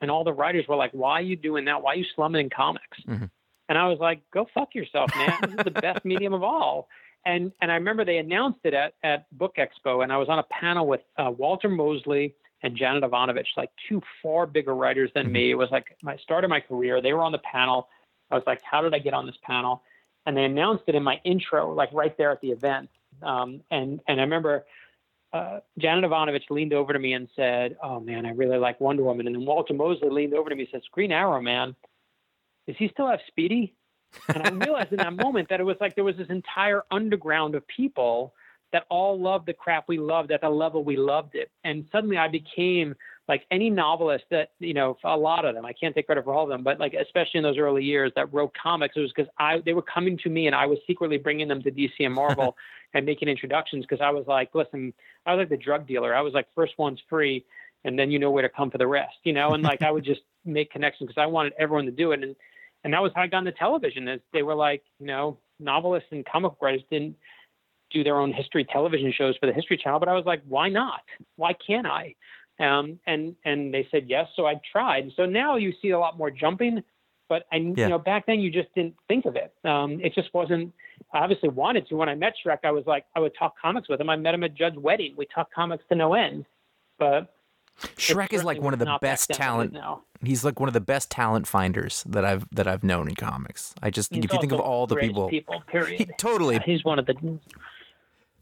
[0.00, 1.82] and all the writers were like, "Why are you doing that?
[1.82, 3.30] Why are you slumming in comics?" Mhm.
[3.68, 5.36] And I was like, "Go fuck yourself, man.
[5.42, 6.88] this is the best medium of all."
[7.24, 10.38] And and I remember they announced it at at Book Expo, and I was on
[10.38, 15.30] a panel with uh, Walter Mosley and Janet Evanovich, like two far bigger writers than
[15.30, 15.50] me.
[15.50, 17.00] It was like my start of my career.
[17.00, 17.88] They were on the panel.
[18.30, 19.82] I was like, "How did I get on this panel?"
[20.26, 22.88] And they announced it in my intro, like right there at the event.
[23.22, 24.64] Um, and and I remember
[25.32, 29.02] uh, Janet Evanovich leaned over to me and said, "Oh man, I really like Wonder
[29.02, 31.76] Woman." And then Walter Mosley leaned over to me and said, "Green Arrow, man,
[32.68, 33.74] does he still have Speedy?"
[34.28, 37.56] And I realized in that moment that it was like there was this entire underground
[37.56, 38.32] of people
[38.72, 41.50] that all loved the crap we loved at the level we loved it.
[41.64, 42.94] And suddenly I became
[43.26, 46.34] like any novelist that, you know, a lot of them, I can't take credit for
[46.34, 49.12] all of them, but like, especially in those early years that wrote comics, it was
[49.14, 51.92] because I, they were coming to me and I was secretly bringing them to DC
[52.00, 52.56] and Marvel
[52.94, 53.86] and making introductions.
[53.88, 54.92] Cause I was like, listen,
[55.24, 56.14] I was like the drug dealer.
[56.14, 57.44] I was like, first one's free.
[57.84, 59.54] And then you know where to come for the rest, you know?
[59.54, 62.22] And like, I would just make connections because I wanted everyone to do it.
[62.22, 62.34] And,
[62.84, 66.08] and that was how I got into television is they were like, you know, novelists
[66.12, 67.16] and comic writers didn't
[67.90, 70.68] do their own history television shows for the History Channel, but I was like, why
[70.68, 71.00] not?
[71.36, 72.14] Why can't I?
[72.60, 75.10] Um, and and they said yes, so I tried.
[75.16, 76.82] So now you see a lot more jumping,
[77.28, 77.72] but I, Yeah.
[77.76, 79.52] you know, back then you just didn't think of it.
[79.64, 80.72] Um, it just wasn't.
[81.14, 81.96] I obviously wanted to.
[81.96, 84.10] When I met Schreck, I was like, I would talk comics with him.
[84.10, 85.14] I met him at Judd's wedding.
[85.16, 86.44] We talked comics to no end.
[86.98, 87.32] But
[87.96, 89.72] Schreck is like one of the best then what it is talent.
[89.72, 90.02] now.
[90.22, 93.74] He's like one of the best talent finders that I've that I've known in comics.
[93.82, 96.14] I just He's if you think of all the people, people, he, period.
[96.18, 96.58] totally.
[96.64, 97.38] He's one of the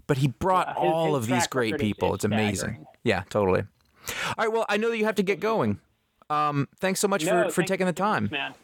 [0.06, 2.14] But he brought Yeah, his- all his of these great people.
[2.14, 2.86] It's amazing.
[3.04, 3.64] Yeah, totally.
[4.38, 4.52] All right.
[4.52, 5.80] Well, I know that you have to get going.
[6.30, 8.28] Um, thanks so much No, for, for taking the time.
[8.32, 8.54] man.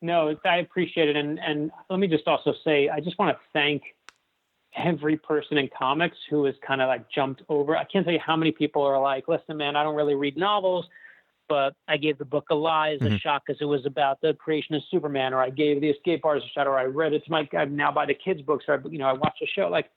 [0.00, 3.42] No, I appreciate it, and and let me just also say, I just want to
[3.54, 3.82] thank
[4.76, 7.76] every person in comics who has kind of like jumped over.
[7.76, 10.36] I can't tell you how many people are like, listen, man, I don't really read
[10.36, 10.84] novels,
[11.48, 13.20] but I gave the Book of Lies a Mhm.
[13.20, 16.46] shot because it was about the creation of Superman, or I gave the Escape Artist
[16.46, 18.74] a shot, or I read it to my, I'm now buy the kids' books, or
[18.74, 19.68] I, you know, I watched the show.
[19.68, 19.90] Like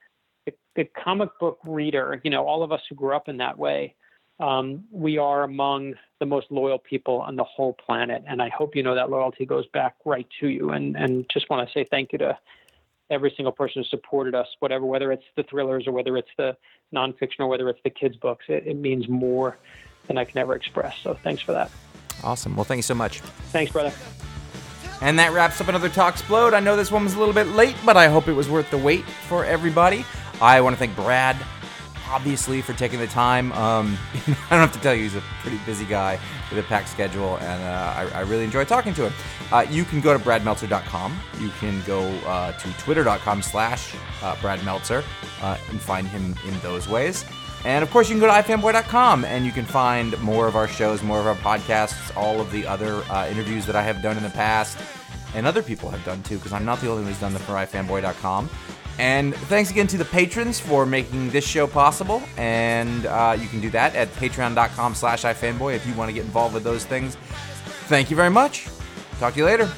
[0.45, 3.58] the, the comic book reader, you know, all of us who grew up in that
[3.58, 3.95] way,
[4.39, 8.24] um, we are among the most loyal people on the whole planet.
[8.28, 10.72] And I hope you know that loyalty goes back right to you.
[10.72, 12.38] And, and just want to say thank you to
[13.10, 16.56] every single person who supported us, whatever, whether it's the thrillers or whether it's the
[16.93, 18.45] nonfiction or whether it's the kids' books.
[18.48, 19.58] It, it means more
[20.08, 20.95] than I can ever express.
[21.03, 21.72] So thanks for that.
[22.24, 22.55] Awesome.
[22.55, 23.20] Well, thank you so much.
[23.51, 23.93] Thanks, brother.
[25.01, 26.53] And that wraps up another Talksplode.
[26.53, 28.70] I know this one was a little bit late, but I hope it was worth
[28.72, 30.05] the wait for everybody.
[30.41, 31.38] I want to thank Brad,
[32.10, 33.51] obviously, for taking the time.
[33.51, 36.89] Um, I don't have to tell you, he's a pretty busy guy with a packed
[36.89, 39.14] schedule, and uh, I, I really enjoy talking to him.
[39.51, 41.20] Uh, you can go to bradmeltzer.com.
[41.39, 43.93] You can go uh, to twitter.com slash
[44.24, 45.03] uh, Brad Meltzer
[45.41, 47.24] uh, and find him in those ways.
[47.66, 50.68] And of course, you can go to ifanboy.com and you can find more of our
[50.68, 54.16] shows, more of our podcasts, all of the other uh, interviews that I have done
[54.16, 54.78] in the past
[55.36, 57.41] and other people have done too, because I'm not the only one who's done them
[57.43, 58.49] for ifanboy.com.
[58.99, 62.22] And thanks again to the patrons for making this show possible.
[62.38, 66.26] And uh, you can do that at patreon.com slash ifanboy if you want to get
[66.26, 67.16] involved with those things.
[67.86, 68.68] Thank you very much.
[69.20, 69.72] Talk to you later.